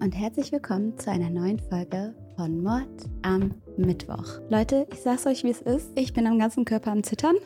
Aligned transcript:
und 0.00 0.12
herzlich 0.12 0.50
willkommen 0.50 0.98
zu 0.98 1.10
einer 1.10 1.28
neuen 1.28 1.58
Folge 1.58 2.14
von 2.34 2.62
Mord 2.62 2.88
am 3.20 3.54
Mittwoch. 3.76 4.40
Leute, 4.48 4.86
ich 4.90 5.00
sag's 5.00 5.26
euch, 5.26 5.44
wie 5.44 5.50
es 5.50 5.60
ist. 5.60 5.90
Ich 5.94 6.14
bin 6.14 6.26
am 6.26 6.38
ganzen 6.38 6.64
Körper 6.64 6.90
am 6.90 7.02
Zittern. 7.02 7.36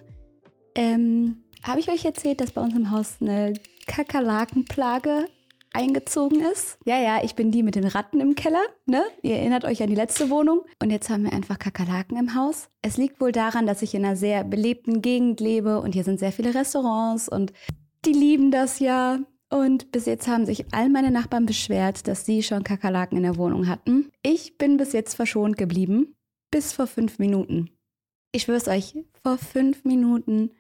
Ähm, 0.77 1.43
habe 1.65 1.81
ich 1.81 1.89
euch 1.89 2.05
erzählt, 2.05 2.41
dass 2.41 2.53
bei 2.53 2.61
uns 2.61 2.77
im 2.77 2.93
Haus 2.93 3.17
eine 3.21 3.55
Kakerlakenplage 3.89 5.27
eingezogen 5.73 6.43
ist? 6.43 6.79
Ja, 6.85 7.01
ja, 7.01 7.25
ich 7.25 7.35
bin 7.35 7.51
die 7.51 7.65
mit 7.65 7.75
den 7.75 7.89
Ratten 7.89 8.21
im 8.21 8.37
Keller, 8.37 8.63
ne? 8.87 9.03
Ihr 9.23 9.39
erinnert 9.39 9.65
euch 9.65 9.83
an 9.83 9.89
die 9.89 9.97
letzte 9.97 10.31
Wohnung. 10.31 10.61
Und 10.81 10.91
jetzt 10.91 11.11
haben 11.11 11.25
wir 11.25 11.33
einfach 11.33 11.59
Kakerlaken 11.59 12.17
im 12.17 12.37
Haus. 12.37 12.69
Es 12.83 12.97
liegt 12.97 13.21
wohl 13.21 13.33
daran, 13.33 13.67
dass 13.67 13.83
ich 13.83 13.97
in 13.97 14.05
einer 14.05 14.15
sehr 14.15 14.45
belebten 14.45 15.03
Gegend 15.03 15.41
lebe 15.41 15.81
und 15.81 15.93
hier 15.93 16.05
sind 16.05 16.21
sehr 16.21 16.31
viele 16.31 16.55
Restaurants 16.55 17.29
und 17.29 17.53
die 18.05 18.13
lieben 18.13 18.53
das 18.53 18.79
ja. 18.79 19.19
Und 19.55 19.93
bis 19.93 20.07
jetzt 20.07 20.27
haben 20.27 20.47
sich 20.47 20.65
all 20.73 20.89
meine 20.89 21.13
Nachbarn 21.13 21.47
beschwert, 21.47 22.09
dass 22.09 22.27
sie 22.27 22.43
schon 22.43 22.65
Kakerlaken 22.65 23.19
in 23.19 23.23
der 23.23 23.37
Wohnung 23.37 23.69
hatten. 23.69 24.11
Ich 24.21 24.59
bin 24.59 24.79
bis 24.79 24.93
jetzt 24.93 25.15
verschont 25.15 25.57
geblieben. 25.57 26.17
Bis 26.51 26.73
vor 26.73 26.89
fünf 26.89 27.21
Minuten. 27.21 27.71
Ich 28.33 28.43
schwör's 28.43 28.67
euch, 28.67 28.97
vor 29.23 29.39
fünf 29.39 29.85
Minuten. 29.85 30.51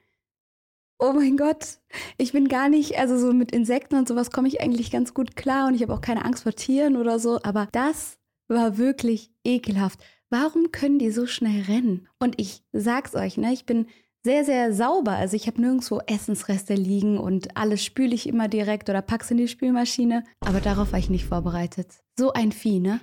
Oh 1.00 1.12
mein 1.12 1.36
Gott, 1.36 1.80
ich 2.18 2.30
bin 2.30 2.46
gar 2.46 2.68
nicht, 2.68 2.96
also 2.96 3.18
so 3.18 3.32
mit 3.32 3.50
Insekten 3.50 3.96
und 3.96 4.06
sowas 4.06 4.30
komme 4.30 4.46
ich 4.46 4.60
eigentlich 4.60 4.92
ganz 4.92 5.12
gut 5.12 5.34
klar 5.34 5.66
und 5.66 5.74
ich 5.74 5.82
habe 5.82 5.92
auch 5.92 6.00
keine 6.00 6.24
Angst 6.24 6.44
vor 6.44 6.52
Tieren 6.52 6.96
oder 6.96 7.18
so, 7.18 7.40
aber 7.42 7.66
das 7.72 8.20
war 8.46 8.78
wirklich 8.78 9.32
ekelhaft. 9.42 9.98
Warum 10.30 10.70
können 10.70 11.00
die 11.00 11.10
so 11.10 11.26
schnell 11.26 11.62
rennen? 11.62 12.06
Und 12.20 12.40
ich 12.40 12.62
sag's 12.70 13.16
euch, 13.16 13.38
ne, 13.38 13.52
ich 13.52 13.66
bin 13.66 13.86
sehr, 14.24 14.44
sehr 14.44 14.72
sauber. 14.72 15.12
Also 15.12 15.36
ich 15.36 15.46
habe 15.46 15.60
nirgendwo 15.60 16.00
Essensreste 16.06 16.74
liegen 16.74 17.18
und 17.18 17.56
alles 17.56 17.84
spüle 17.84 18.14
ich 18.14 18.26
immer 18.26 18.48
direkt 18.48 18.88
oder 18.88 19.02
pack's 19.02 19.30
in 19.30 19.36
die 19.36 19.48
Spülmaschine. 19.48 20.24
Aber 20.40 20.60
darauf 20.60 20.92
war 20.92 20.98
ich 20.98 21.10
nicht 21.10 21.26
vorbereitet. 21.26 21.88
So 22.18 22.32
ein 22.32 22.50
Vieh, 22.50 22.80
ne? 22.80 23.00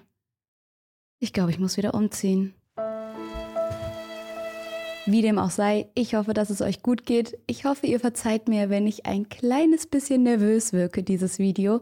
Ich 1.20 1.32
glaube, 1.32 1.52
ich 1.52 1.60
muss 1.60 1.78
wieder 1.78 1.94
umziehen. 1.94 2.56
Wie 5.06 5.22
dem 5.22 5.38
auch 5.38 5.52
sei, 5.52 5.90
ich 5.94 6.16
hoffe, 6.16 6.34
dass 6.34 6.50
es 6.50 6.62
euch 6.62 6.82
gut 6.82 7.06
geht. 7.06 7.38
Ich 7.46 7.66
hoffe, 7.66 7.86
ihr 7.86 8.00
verzeiht 8.00 8.48
mir, 8.48 8.70
wenn 8.70 8.88
ich 8.88 9.06
ein 9.06 9.30
kleines 9.30 9.86
bisschen 9.86 10.24
nervös 10.24 10.74
wirke, 10.74 11.04
dieses 11.04 11.38
Video. 11.38 11.82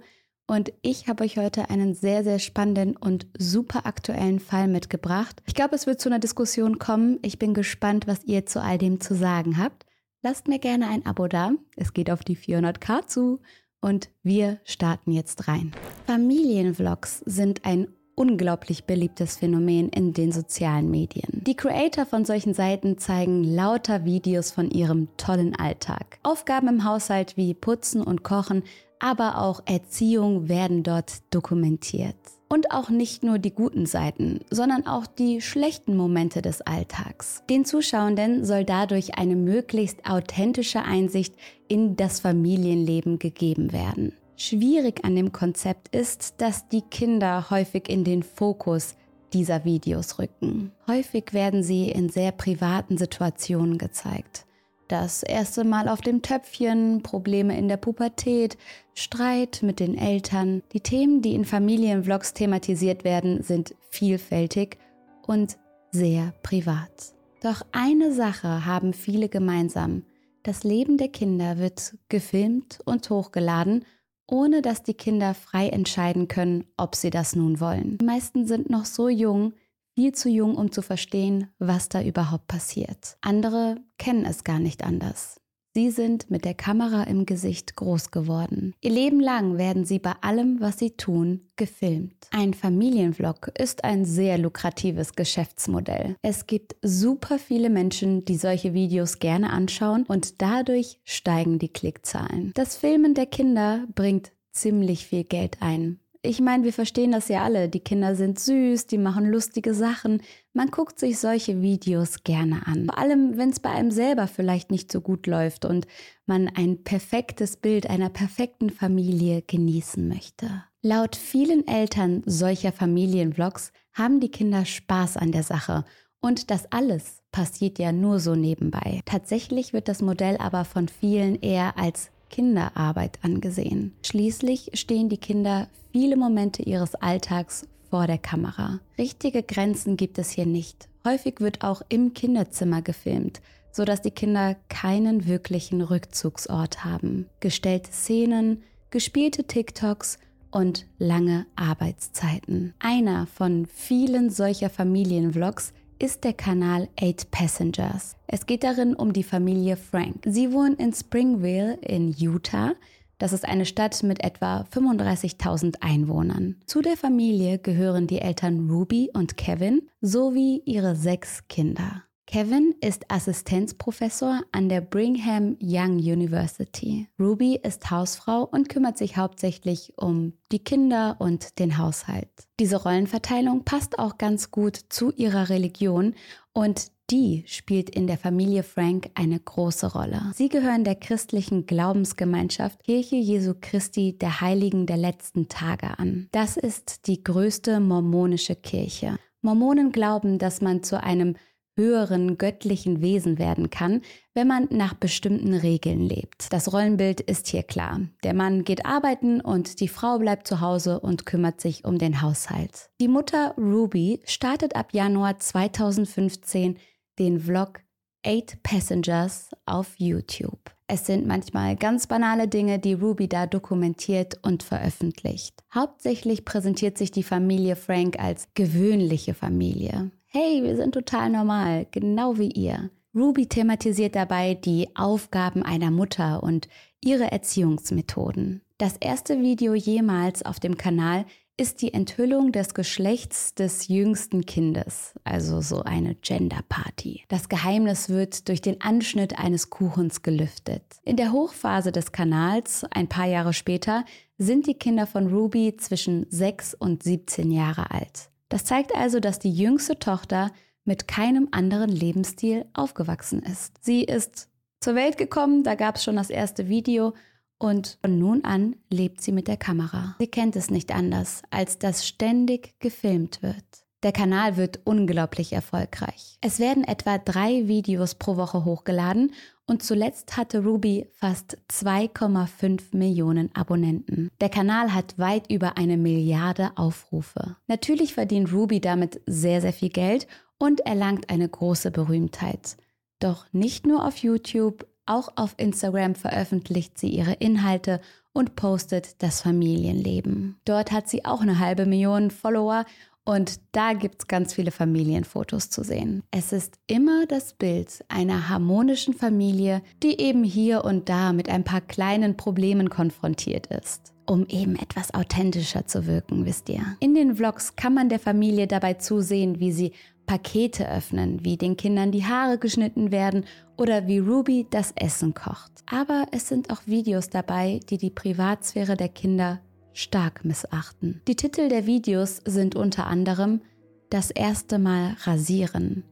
Und 0.50 0.74
ich 0.82 1.08
habe 1.08 1.24
euch 1.24 1.38
heute 1.38 1.70
einen 1.70 1.94
sehr, 1.94 2.24
sehr 2.24 2.40
spannenden 2.40 2.98
und 2.98 3.28
super 3.38 3.86
aktuellen 3.86 4.40
Fall 4.40 4.68
mitgebracht. 4.68 5.44
Ich 5.46 5.54
glaube, 5.54 5.76
es 5.76 5.86
wird 5.86 6.02
zu 6.02 6.10
einer 6.10 6.18
Diskussion 6.18 6.80
kommen. 6.80 7.20
Ich 7.22 7.38
bin 7.38 7.54
gespannt, 7.54 8.08
was 8.08 8.24
ihr 8.24 8.48
zu 8.48 8.60
all 8.60 8.80
dem 8.80 9.00
zu 9.00 9.14
sagen 9.14 9.60
habt. 9.60 9.86
Lasst 10.24 10.48
mir 10.48 10.58
gerne 10.58 10.88
ein 10.88 11.06
Abo 11.06 11.28
da. 11.28 11.52
Es 11.76 11.94
geht 11.94 12.10
auf 12.10 12.24
die 12.24 12.36
400k 12.36 13.06
zu. 13.06 13.42
Und 13.80 14.10
wir 14.24 14.60
starten 14.64 15.12
jetzt 15.12 15.48
rein. 15.48 15.72
Familienvlogs 16.08 17.20
sind 17.28 17.64
ein 17.64 17.88
unglaublich 18.16 18.86
beliebtes 18.86 19.38
Phänomen 19.38 19.90
in 19.90 20.14
den 20.14 20.32
sozialen 20.32 20.90
Medien. 20.90 21.44
Die 21.46 21.56
Creator 21.56 22.08
von 22.08 22.26
solchen 22.26 22.56
Seiten 22.56 22.98
zeigen 22.98 23.44
lauter 23.44 24.04
Videos 24.04 24.50
von 24.50 24.72
ihrem 24.72 25.10
tollen 25.16 25.56
Alltag. 25.56 26.18
Aufgaben 26.24 26.68
im 26.70 26.84
Haushalt 26.86 27.38
wie 27.38 27.54
Putzen 27.54 28.02
und 28.02 28.24
Kochen 28.24 28.64
aber 29.00 29.42
auch 29.42 29.62
Erziehung 29.66 30.50
werden 30.50 30.84
dort 30.84 31.22
dokumentiert. 31.32 32.16
Und 32.50 32.72
auch 32.72 32.90
nicht 32.90 33.24
nur 33.24 33.38
die 33.38 33.54
guten 33.54 33.86
Seiten, 33.86 34.40
sondern 34.50 34.88
auch 34.88 35.06
die 35.06 35.40
schlechten 35.40 35.96
Momente 35.96 36.42
des 36.42 36.62
Alltags. 36.62 37.44
Den 37.50 37.64
Zuschauenden 37.64 38.44
soll 38.44 38.66
dadurch 38.66 39.18
eine 39.20 39.36
möglichst 39.36 40.10
authentische 40.10 40.82
Einsicht 40.82 41.36
in 41.68 41.96
das 41.96 42.20
Familienleben 42.20 43.20
gegeben 43.20 43.72
werden. 43.72 44.14
Schwierig 44.36 45.06
an 45.06 45.16
dem 45.16 45.32
Konzept 45.32 45.96
ist, 45.96 46.36
dass 46.42 46.68
die 46.70 46.82
Kinder 46.82 47.50
häufig 47.52 47.88
in 47.88 48.04
den 48.04 48.24
Fokus 48.24 48.96
dieser 49.32 49.64
Videos 49.64 50.18
rücken. 50.18 50.72
Häufig 50.88 51.34
werden 51.34 51.62
sie 51.62 51.92
in 51.92 52.10
sehr 52.10 52.32
privaten 52.32 52.98
Situationen 52.98 53.78
gezeigt 53.78 54.46
das 54.90 55.24
erste 55.24 55.64
Mal 55.64 55.88
auf 55.88 56.02
dem 56.02 56.22
Töpfchen, 56.22 57.02
Probleme 57.04 57.58
in 57.58 57.68
der 57.68 57.78
Pubertät, 57.78 58.58
Streit 58.94 59.60
mit 59.62 59.80
den 59.80 59.98
Eltern. 59.98 60.64
Die 60.74 60.82
Themen, 60.82 61.22
die 61.22 61.36
in 61.36 61.46
Familienvlogs 61.46 62.34
thematisiert 62.34 63.04
werden, 63.04 63.42
sind 63.44 63.76
vielfältig 63.90 64.78
und 65.26 65.58
sehr 65.92 66.34
privat. 66.44 67.14
Doch 67.42 67.62
eine 67.72 68.14
Sache 68.14 68.66
haben 68.66 68.94
viele 68.94 69.30
gemeinsam. 69.30 70.04
Das 70.44 70.64
Leben 70.64 70.98
der 70.98 71.10
Kinder 71.10 71.58
wird 71.58 71.96
gefilmt 72.10 72.80
und 72.84 73.10
hochgeladen, 73.10 73.86
ohne 74.28 74.62
dass 74.62 74.84
die 74.84 74.94
Kinder 74.94 75.34
frei 75.34 75.70
entscheiden 75.70 76.28
können, 76.28 76.66
ob 76.78 76.96
sie 76.96 77.10
das 77.12 77.36
nun 77.36 77.60
wollen. 77.60 77.98
Die 78.00 78.06
meisten 78.06 78.48
sind 78.48 78.70
noch 78.70 78.86
so 78.86 79.08
jung, 79.08 79.54
viel 80.00 80.14
zu 80.14 80.30
jung, 80.30 80.56
um 80.56 80.72
zu 80.72 80.82
verstehen, 80.82 81.50
was 81.60 81.90
da 81.90 82.02
überhaupt 82.02 82.48
passiert. 82.48 83.18
Andere 83.20 83.76
kennen 83.98 84.24
es 84.24 84.46
gar 84.46 84.58
nicht 84.58 84.86
anders. 84.86 85.42
Sie 85.74 85.92
sind 85.92 86.32
mit 86.32 86.46
der 86.46 86.54
Kamera 86.54 87.04
im 87.04 87.26
Gesicht 87.26 87.76
groß 87.76 88.10
geworden. 88.10 88.74
Ihr 88.80 88.92
Leben 88.92 89.20
lang 89.20 89.58
werden 89.58 89.84
sie 89.84 90.00
bei 90.00 90.14
allem, 90.22 90.62
was 90.62 90.80
sie 90.80 90.92
tun, 90.92 91.50
gefilmt. 91.58 92.16
Ein 92.32 92.54
Familienvlog 92.54 93.52
ist 93.60 93.84
ein 93.84 94.06
sehr 94.06 94.38
lukratives 94.38 95.16
Geschäftsmodell. 95.16 96.16
Es 96.22 96.48
gibt 96.48 96.78
super 96.82 97.38
viele 97.38 97.70
Menschen, 97.70 98.24
die 98.24 98.38
solche 98.38 98.74
Videos 98.74 99.20
gerne 99.20 99.50
anschauen 99.50 100.06
und 100.08 100.42
dadurch 100.42 101.02
steigen 101.04 101.60
die 101.60 101.74
Klickzahlen. 101.74 102.54
Das 102.56 102.78
Filmen 102.78 103.16
der 103.16 103.26
Kinder 103.26 103.86
bringt 103.96 104.32
ziemlich 104.54 105.06
viel 105.08 105.26
Geld 105.26 105.58
ein. 105.60 106.00
Ich 106.22 106.42
meine, 106.42 106.66
wir 106.66 106.74
verstehen 106.74 107.14
das 107.14 107.30
ja 107.30 107.44
alle. 107.44 107.70
Die 107.70 107.80
Kinder 107.80 108.14
sind 108.14 108.40
süß, 108.40 108.88
die 108.88 108.98
machen 108.98 109.26
lustige 109.26 109.74
Sachen. 109.74 110.22
Man 110.52 110.70
guckt 110.70 111.00
sich 111.00 111.18
solche 111.18 111.62
Videos 111.62 112.24
gerne 112.24 112.68
an. 112.68 112.88
Vor 112.88 112.98
allem, 112.98 113.38
wenn 113.38 113.52
es 113.52 113.62
bei 113.62 113.70
einem 113.70 113.92
selber 113.92 114.28
vielleicht 114.28 114.70
nicht 114.70 114.92
so 114.92 115.00
gut 115.00 115.28
läuft 115.28 115.64
und 115.64 115.88
man 116.26 116.50
ein 116.54 116.84
perfektes 116.84 117.56
Bild 117.56 117.90
einer 117.90 118.10
perfekten 118.10 118.70
Familie 118.70 119.44
genießen 119.44 120.06
möchte. 120.10 120.66
Laut 120.82 121.16
vielen 121.16 121.66
Eltern 121.68 122.22
solcher 122.26 122.74
Familienvlogs 122.74 123.72
haben 123.94 124.20
die 124.20 124.32
Kinder 124.32 124.66
Spaß 124.66 125.16
an 125.16 125.32
der 125.32 125.44
Sache. 125.44 125.86
Und 126.20 126.52
das 126.52 126.70
alles 126.70 127.22
passiert 127.32 127.80
ja 127.80 127.94
nur 127.94 128.20
so 128.20 128.36
nebenbei. 128.36 129.02
Tatsächlich 129.06 129.72
wird 129.72 129.88
das 129.88 130.02
Modell 130.02 130.36
aber 130.36 130.66
von 130.66 130.90
vielen 130.90 131.36
eher 131.42 131.78
als 131.78 132.12
Kinderarbeit 132.30 133.20
angesehen. 133.22 133.94
Schließlich 134.06 134.72
stehen 134.74 135.10
die 135.10 135.18
Kinder 135.18 135.68
viele 135.92 136.18
Momente 136.18 136.64
ihres 136.64 136.96
Alltags 136.96 137.68
vor 137.90 138.08
der 138.08 138.18
Kamera. 138.18 138.80
Richtige 138.98 139.44
Grenzen 139.44 139.98
gibt 139.98 140.18
es 140.20 140.32
hier 140.32 140.46
nicht. 140.46 140.88
Häufig 141.06 141.40
wird 141.40 141.64
auch 141.64 141.82
im 141.90 142.14
Kinderzimmer 142.14 142.82
gefilmt, 142.82 143.42
sodass 143.72 144.02
die 144.02 144.12
Kinder 144.12 144.56
keinen 144.68 145.28
wirklichen 145.28 145.82
Rückzugsort 145.82 146.86
haben. 146.86 147.28
Gestellte 147.40 147.92
Szenen, 147.92 148.64
gespielte 148.92 149.46
TikToks 149.46 150.20
und 150.52 150.86
lange 150.98 151.46
Arbeitszeiten. 151.56 152.74
Einer 152.80 153.28
von 153.28 153.66
vielen 153.66 154.30
solcher 154.30 154.70
Familienvlogs 154.70 155.74
ist 156.00 156.24
der 156.24 156.34
Kanal 156.34 156.88
Eight 157.00 157.30
Passengers. 157.30 158.16
Es 158.28 158.46
geht 158.46 158.64
darin 158.64 158.96
um 158.96 159.12
die 159.12 159.24
Familie 159.24 159.76
Frank. 159.76 160.24
Sie 160.26 160.54
wohnen 160.54 160.76
in 160.78 160.94
Springville 160.94 161.78
in 161.82 162.16
Utah. 162.18 162.74
Das 163.18 163.34
ist 163.34 163.46
eine 163.46 163.66
Stadt 163.66 164.02
mit 164.02 164.24
etwa 164.24 164.66
35.000 164.74 165.82
Einwohnern. 165.82 166.56
Zu 166.66 166.82
der 166.82 166.96
Familie 166.96 167.60
gehören 167.60 168.08
die 168.08 168.20
Eltern 168.20 168.70
Ruby 168.70 169.12
und 169.14 169.36
Kevin 169.36 169.90
sowie 170.00 170.62
ihre 170.66 170.96
sechs 170.96 171.46
Kinder. 171.50 172.04
Kevin 172.32 172.76
ist 172.80 173.10
Assistenzprofessor 173.10 174.42
an 174.52 174.70
der 174.70 174.82
Brigham 174.82 175.58
Young 175.60 175.98
University. 175.98 177.08
Ruby 177.20 177.56
ist 177.56 177.90
Hausfrau 177.90 178.44
und 178.44 178.70
kümmert 178.70 179.00
sich 179.00 179.18
hauptsächlich 179.18 179.94
um 179.98 180.34
die 180.52 180.64
Kinder 180.64 181.16
und 181.18 181.58
den 181.58 181.80
Haushalt. 181.80 182.30
Diese 182.60 182.84
Rollenverteilung 182.84 183.66
passt 183.66 183.98
auch 183.98 184.20
ganz 184.20 184.52
gut 184.52 184.80
zu 184.90 185.12
ihrer 185.14 185.50
Religion 185.50 186.14
und 186.54 186.92
die 187.10 187.46
spielt 187.48 187.90
in 187.90 188.06
der 188.06 188.20
Familie 188.20 188.62
Frank 188.62 189.10
eine 189.16 189.40
große 189.40 189.92
Rolle. 189.92 190.22
Sie 190.36 190.50
gehören 190.50 190.84
der 190.84 190.94
christlichen 190.94 191.66
Glaubensgemeinschaft 191.66 192.84
Kirche 192.84 193.16
Jesu 193.16 193.56
Christi 193.60 194.20
der 194.20 194.40
Heiligen 194.40 194.86
der 194.86 194.98
letzten 194.98 195.50
Tage 195.50 195.98
an. 195.98 196.28
Das 196.32 196.58
ist 196.58 197.08
die 197.08 197.24
größte 197.24 197.80
mormonische 197.80 198.56
Kirche. 198.56 199.18
Mormonen 199.42 199.94
glauben, 199.94 200.38
dass 200.38 200.60
man 200.60 200.84
zu 200.84 201.02
einem 201.02 201.36
höheren 201.80 202.38
göttlichen 202.38 203.02
Wesen 203.02 203.40
werden 203.40 203.70
kann, 203.70 204.02
wenn 204.34 204.48
man 204.48 204.68
nach 204.70 204.94
bestimmten 204.94 205.54
Regeln 205.54 206.02
lebt. 206.02 206.52
Das 206.52 206.74
Rollenbild 206.74 207.22
ist 207.22 207.48
hier 207.48 207.64
klar. 207.64 208.02
Der 208.24 208.34
Mann 208.34 208.64
geht 208.64 208.86
arbeiten 208.86 209.42
und 209.42 209.80
die 209.80 209.88
Frau 209.88 210.20
bleibt 210.20 210.48
zu 210.48 210.62
Hause 210.62 211.00
und 211.00 211.26
kümmert 211.26 211.62
sich 211.62 211.86
um 211.86 211.98
den 211.98 212.22
Haushalt. 212.22 212.90
Die 213.00 213.08
Mutter 213.08 213.56
Ruby 213.58 214.22
startet 214.26 214.76
ab 214.76 214.94
Januar 214.94 215.40
2015 215.40 216.78
den 217.18 217.40
Vlog 217.40 217.80
Eight 218.26 218.62
Passengers 218.64 219.50
auf 219.66 219.94
YouTube. 219.98 220.72
Es 220.88 221.06
sind 221.06 221.28
manchmal 221.28 221.76
ganz 221.76 222.08
banale 222.08 222.48
Dinge, 222.48 222.80
die 222.80 222.94
Ruby 222.94 223.30
da 223.30 223.46
dokumentiert 223.46 224.40
und 224.42 224.64
veröffentlicht. 224.64 225.64
Hauptsächlich 225.74 226.46
präsentiert 226.46 226.98
sich 226.98 227.12
die 227.12 227.24
Familie 227.24 227.76
Frank 227.76 228.20
als 228.20 228.50
gewöhnliche 228.56 229.36
Familie. 229.36 230.12
Hey, 230.32 230.62
wir 230.62 230.76
sind 230.76 230.94
total 230.94 231.32
normal, 231.32 231.88
genau 231.90 232.38
wie 232.38 232.52
ihr. 232.52 232.92
Ruby 233.16 233.48
thematisiert 233.48 234.14
dabei 234.16 234.54
die 234.54 234.88
Aufgaben 234.96 235.64
einer 235.64 235.90
Mutter 235.90 236.44
und 236.44 236.68
ihre 237.04 237.32
Erziehungsmethoden. 237.32 238.62
Das 238.78 238.96
erste 238.98 239.42
Video 239.42 239.74
jemals 239.74 240.46
auf 240.46 240.60
dem 240.60 240.78
Kanal 240.78 241.26
ist 241.58 241.82
die 241.82 241.96
Enthüllung 241.96 242.52
des 242.52 242.76
Geschlechts 242.76 243.56
des 243.56 243.88
jüngsten 243.88 244.46
Kindes, 244.46 245.16
also 245.24 245.62
so 245.62 245.82
eine 245.82 246.14
Gender 246.14 246.62
Party. 246.70 247.24
Das 247.28 247.50
Geheimnis 247.50 248.10
wird 248.10 248.50
durch 248.50 248.62
den 248.62 248.82
Anschnitt 248.82 249.40
eines 249.40 249.72
Kuchens 249.72 250.22
gelüftet. 250.22 250.84
In 251.06 251.18
der 251.18 251.32
Hochphase 251.32 251.92
des 251.92 252.12
Kanals, 252.12 252.86
ein 252.92 253.10
paar 253.10 253.26
Jahre 253.26 253.54
später, 253.54 254.06
sind 254.38 254.68
die 254.68 254.76
Kinder 254.76 255.08
von 255.08 255.34
Ruby 255.34 255.76
zwischen 255.76 256.28
6 256.30 256.76
und 256.76 257.02
17 257.02 257.50
Jahre 257.50 257.90
alt. 257.90 258.29
Das 258.50 258.66
zeigt 258.66 258.96
also, 258.96 259.20
dass 259.20 259.40
die 259.40 259.52
jüngste 259.52 259.98
Tochter 260.00 260.52
mit 260.84 261.08
keinem 261.08 261.48
anderen 261.52 261.90
Lebensstil 261.90 262.66
aufgewachsen 262.74 263.44
ist. 263.44 263.78
Sie 263.82 264.04
ist 264.04 264.50
zur 264.82 264.96
Welt 264.96 265.18
gekommen, 265.18 265.64
da 265.64 265.76
gab 265.76 265.96
es 265.96 266.04
schon 266.04 266.16
das 266.16 266.30
erste 266.30 266.68
Video 266.68 267.14
und 267.60 268.00
von 268.02 268.18
nun 268.18 268.44
an 268.44 268.76
lebt 268.90 269.22
sie 269.22 269.32
mit 269.32 269.48
der 269.48 269.58
Kamera. 269.58 270.16
Sie 270.20 270.28
kennt 270.28 270.56
es 270.56 270.72
nicht 270.72 270.94
anders, 270.94 271.44
als 271.52 271.78
dass 271.78 272.08
ständig 272.08 272.80
gefilmt 272.80 273.42
wird. 273.44 273.86
Der 274.02 274.14
Kanal 274.14 274.56
wird 274.56 274.80
unglaublich 274.86 275.52
erfolgreich. 275.52 276.38
Es 276.40 276.60
werden 276.60 276.86
etwa 276.86 277.18
drei 277.18 277.68
Videos 277.68 278.16
pro 278.16 278.38
Woche 278.38 278.64
hochgeladen 278.64 279.34
und 279.66 279.84
zuletzt 279.84 280.38
hatte 280.38 280.64
Ruby 280.64 281.08
fast 281.12 281.58
2,5 281.70 282.96
Millionen 282.96 283.54
Abonnenten. 283.56 284.30
Der 284.40 284.50
Kanal 284.50 284.94
hat 284.94 285.20
weit 285.20 285.52
über 285.52 285.78
eine 285.78 285.98
Milliarde 285.98 286.72
Aufrufe. 286.76 287.58
Natürlich 287.68 288.14
verdient 288.14 288.54
Ruby 288.54 288.80
damit 288.80 289.20
sehr, 289.26 289.60
sehr 289.60 289.74
viel 289.74 289.90
Geld 289.90 290.28
und 290.58 290.80
erlangt 290.82 291.30
eine 291.30 291.50
große 291.50 291.92
Berühmtheit. 291.92 292.78
Doch 293.20 293.48
nicht 293.52 293.86
nur 293.86 294.06
auf 294.06 294.18
YouTube, 294.18 294.88
auch 295.06 295.30
auf 295.36 295.56
Instagram 295.58 296.16
veröffentlicht 296.16 296.98
sie 296.98 297.10
ihre 297.10 297.34
Inhalte 297.34 298.00
und 298.32 298.56
postet 298.56 299.22
das 299.22 299.42
Familienleben. 299.42 300.58
Dort 300.66 300.92
hat 300.92 301.10
sie 301.10 301.26
auch 301.26 301.42
eine 301.42 301.60
halbe 301.60 301.86
Million 301.86 302.32
Follower 302.32 302.86
und 303.26 303.60
da 303.72 303.94
gibt 303.94 304.22
es 304.22 304.28
ganz 304.28 304.54
viele 304.54 304.72
Familienfotos 304.72 305.70
zu 305.70 305.84
sehen. 305.84 306.24
Es 306.32 306.52
ist 306.52 306.76
immer 306.88 307.26
das 307.28 307.54
Bild 307.54 308.04
einer 308.08 308.50
harmonischen 308.50 309.14
Familie, 309.14 309.82
die 310.02 310.20
eben 310.20 310.44
hier 310.44 310.84
und 310.84 311.10
da 311.10 311.34
mit 311.34 311.50
ein 311.50 311.64
paar 311.64 311.82
kleinen 311.82 312.38
Problemen 312.38 312.90
konfrontiert 312.90 313.68
ist 313.68 314.14
um 314.30 314.46
eben 314.48 314.76
etwas 314.76 315.12
authentischer 315.14 315.88
zu 315.88 316.06
wirken, 316.06 316.46
wisst 316.46 316.70
ihr. 316.70 316.84
In 317.00 317.16
den 317.16 317.36
Vlogs 317.36 317.76
kann 317.76 317.96
man 317.96 318.10
der 318.10 318.20
Familie 318.20 318.68
dabei 318.68 318.94
zusehen, 318.94 319.60
wie 319.60 319.72
sie 319.72 319.92
Pakete 320.28 320.88
öffnen, 320.88 321.44
wie 321.44 321.58
den 321.58 321.76
Kindern 321.76 322.12
die 322.12 322.26
Haare 322.26 322.60
geschnitten 322.60 323.12
werden 323.12 323.46
oder 323.78 324.06
wie 324.06 324.20
Ruby 324.20 324.68
das 324.70 324.92
Essen 324.96 325.34
kocht. 325.34 325.72
Aber 325.88 326.28
es 326.32 326.48
sind 326.48 326.70
auch 326.70 326.82
Videos 326.86 327.32
dabei, 327.32 327.80
die 327.90 327.98
die 327.98 328.12
Privatsphäre 328.12 328.96
der 328.96 329.10
Kinder 329.10 329.60
stark 330.00 330.46
missachten. 330.46 331.22
Die 331.28 331.36
Titel 331.36 331.70
der 331.70 331.86
Videos 331.86 332.42
sind 332.46 332.76
unter 332.76 333.08
anderem 333.08 333.62
Das 334.10 334.32
erste 334.32 334.80
Mal 334.80 335.16
rasieren, 335.24 336.04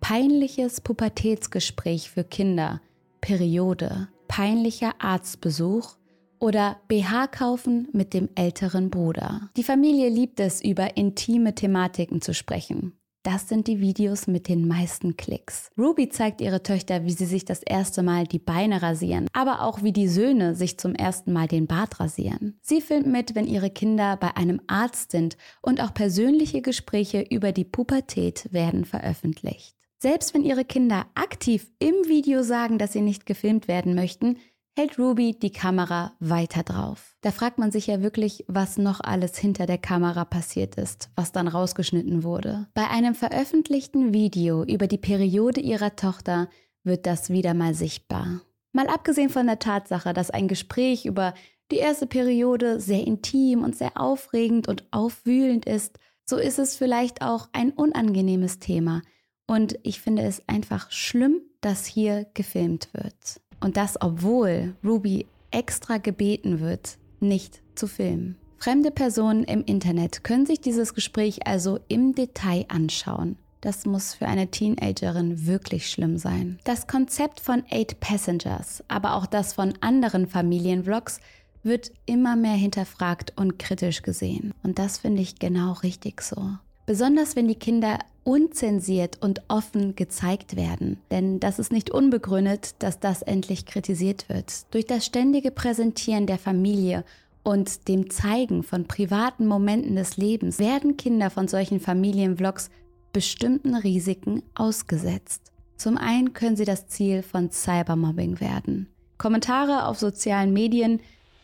peinliches 0.00 0.80
Pubertätsgespräch 0.80 2.10
für 2.10 2.24
Kinder, 2.24 2.80
Periode, 3.20 4.08
peinlicher 4.28 4.94
Arztbesuch 4.98 5.96
oder 6.38 6.80
BH 6.88 7.28
kaufen 7.28 7.88
mit 7.92 8.14
dem 8.14 8.28
älteren 8.34 8.90
Bruder. 8.90 9.50
Die 9.56 9.62
Familie 9.62 10.08
liebt 10.08 10.40
es, 10.40 10.62
über 10.62 10.96
intime 10.96 11.54
Thematiken 11.54 12.20
zu 12.20 12.34
sprechen. 12.34 12.94
Das 13.22 13.50
sind 13.50 13.66
die 13.66 13.80
Videos 13.80 14.26
mit 14.26 14.48
den 14.48 14.66
meisten 14.66 15.14
Klicks. 15.14 15.70
Ruby 15.76 16.08
zeigt 16.08 16.40
ihre 16.40 16.62
Töchter, 16.62 17.04
wie 17.04 17.12
sie 17.12 17.26
sich 17.26 17.44
das 17.44 17.62
erste 17.62 18.02
Mal 18.02 18.26
die 18.26 18.38
Beine 18.38 18.80
rasieren, 18.80 19.28
aber 19.34 19.60
auch 19.60 19.82
wie 19.82 19.92
die 19.92 20.08
Söhne 20.08 20.54
sich 20.54 20.78
zum 20.78 20.94
ersten 20.94 21.34
Mal 21.34 21.46
den 21.46 21.66
Bart 21.66 22.00
rasieren. 22.00 22.58
Sie 22.62 22.80
filmt 22.80 23.06
mit, 23.06 23.34
wenn 23.34 23.46
ihre 23.46 23.68
Kinder 23.68 24.16
bei 24.16 24.38
einem 24.38 24.62
Arzt 24.68 25.10
sind 25.10 25.36
und 25.60 25.82
auch 25.82 25.92
persönliche 25.92 26.62
Gespräche 26.62 27.20
über 27.20 27.52
die 27.52 27.66
Pubertät 27.66 28.50
werden 28.52 28.86
veröffentlicht. 28.86 29.76
Selbst 30.02 30.32
wenn 30.32 30.42
ihre 30.42 30.64
Kinder 30.64 31.04
aktiv 31.14 31.70
im 31.78 31.94
Video 32.06 32.42
sagen, 32.42 32.78
dass 32.78 32.94
sie 32.94 33.02
nicht 33.02 33.26
gefilmt 33.26 33.68
werden 33.68 33.94
möchten, 33.94 34.38
hält 34.76 34.98
Ruby 34.98 35.38
die 35.38 35.52
Kamera 35.52 36.12
weiter 36.20 36.62
drauf. 36.62 37.14
Da 37.20 37.30
fragt 37.30 37.58
man 37.58 37.70
sich 37.70 37.86
ja 37.86 38.02
wirklich, 38.02 38.44
was 38.48 38.78
noch 38.78 39.00
alles 39.00 39.36
hinter 39.36 39.66
der 39.66 39.78
Kamera 39.78 40.24
passiert 40.24 40.76
ist, 40.76 41.10
was 41.16 41.32
dann 41.32 41.48
rausgeschnitten 41.48 42.22
wurde. 42.22 42.68
Bei 42.74 42.88
einem 42.88 43.14
veröffentlichten 43.14 44.14
Video 44.14 44.64
über 44.64 44.86
die 44.86 44.98
Periode 44.98 45.60
ihrer 45.60 45.96
Tochter 45.96 46.48
wird 46.82 47.06
das 47.06 47.30
wieder 47.30 47.54
mal 47.54 47.74
sichtbar. 47.74 48.40
Mal 48.72 48.86
abgesehen 48.86 49.30
von 49.30 49.46
der 49.46 49.58
Tatsache, 49.58 50.12
dass 50.14 50.30
ein 50.30 50.48
Gespräch 50.48 51.04
über 51.04 51.34
die 51.70 51.76
erste 51.76 52.06
Periode 52.06 52.80
sehr 52.80 53.06
intim 53.06 53.62
und 53.62 53.76
sehr 53.76 54.00
aufregend 54.00 54.68
und 54.68 54.84
aufwühlend 54.90 55.66
ist, 55.66 55.98
so 56.24 56.36
ist 56.36 56.58
es 56.58 56.76
vielleicht 56.76 57.22
auch 57.22 57.48
ein 57.52 57.72
unangenehmes 57.72 58.60
Thema. 58.60 59.02
Und 59.46 59.78
ich 59.82 60.00
finde 60.00 60.22
es 60.22 60.48
einfach 60.48 60.90
schlimm, 60.92 61.40
dass 61.60 61.84
hier 61.84 62.26
gefilmt 62.34 62.88
wird. 62.92 63.40
Und 63.60 63.76
das, 63.76 64.00
obwohl 64.00 64.74
Ruby 64.82 65.26
extra 65.50 65.98
gebeten 65.98 66.60
wird, 66.60 66.98
nicht 67.20 67.62
zu 67.74 67.86
filmen. 67.86 68.36
Fremde 68.58 68.90
Personen 68.90 69.44
im 69.44 69.64
Internet 69.64 70.22
können 70.22 70.46
sich 70.46 70.60
dieses 70.60 70.94
Gespräch 70.94 71.46
also 71.46 71.80
im 71.88 72.14
Detail 72.14 72.66
anschauen. 72.68 73.36
Das 73.60 73.84
muss 73.84 74.14
für 74.14 74.26
eine 74.26 74.48
Teenagerin 74.48 75.46
wirklich 75.46 75.90
schlimm 75.90 76.16
sein. 76.16 76.58
Das 76.64 76.86
Konzept 76.86 77.40
von 77.40 77.62
Eight 77.70 78.00
Passengers, 78.00 78.82
aber 78.88 79.14
auch 79.14 79.26
das 79.26 79.52
von 79.52 79.74
anderen 79.80 80.26
Familienvlogs, 80.26 81.20
wird 81.62 81.92
immer 82.06 82.36
mehr 82.36 82.54
hinterfragt 82.54 83.34
und 83.36 83.58
kritisch 83.58 84.02
gesehen. 84.02 84.54
Und 84.62 84.78
das 84.78 84.98
finde 84.98 85.20
ich 85.20 85.38
genau 85.38 85.72
richtig 85.72 86.22
so. 86.22 86.50
Besonders 86.86 87.36
wenn 87.36 87.48
die 87.48 87.54
Kinder 87.54 87.98
unzensiert 88.24 89.18
und 89.20 89.42
offen 89.48 89.96
gezeigt 89.96 90.56
werden. 90.56 90.98
Denn 91.10 91.40
das 91.40 91.58
ist 91.58 91.72
nicht 91.72 91.90
unbegründet, 91.90 92.74
dass 92.78 93.00
das 93.00 93.22
endlich 93.22 93.66
kritisiert 93.66 94.28
wird. 94.28 94.72
Durch 94.72 94.86
das 94.86 95.06
ständige 95.06 95.50
Präsentieren 95.50 96.26
der 96.26 96.38
Familie 96.38 97.04
und 97.42 97.88
dem 97.88 98.10
Zeigen 98.10 98.62
von 98.62 98.86
privaten 98.86 99.46
Momenten 99.46 99.96
des 99.96 100.16
Lebens 100.16 100.58
werden 100.58 100.96
Kinder 100.96 101.30
von 101.30 101.48
solchen 101.48 101.80
Familienvlogs 101.80 102.70
bestimmten 103.12 103.74
Risiken 103.74 104.42
ausgesetzt. 104.54 105.50
Zum 105.76 105.96
einen 105.96 106.34
können 106.34 106.56
sie 106.56 106.66
das 106.66 106.88
Ziel 106.88 107.22
von 107.22 107.50
Cybermobbing 107.50 108.40
werden. 108.40 108.88
Kommentare 109.16 109.86
auf 109.86 109.98
sozialen 109.98 110.52
Medien 110.52 111.00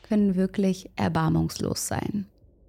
können 0.09 0.37
wirklich 0.37 0.91
erbarmungslos 0.97 1.87
sein. 1.87 2.27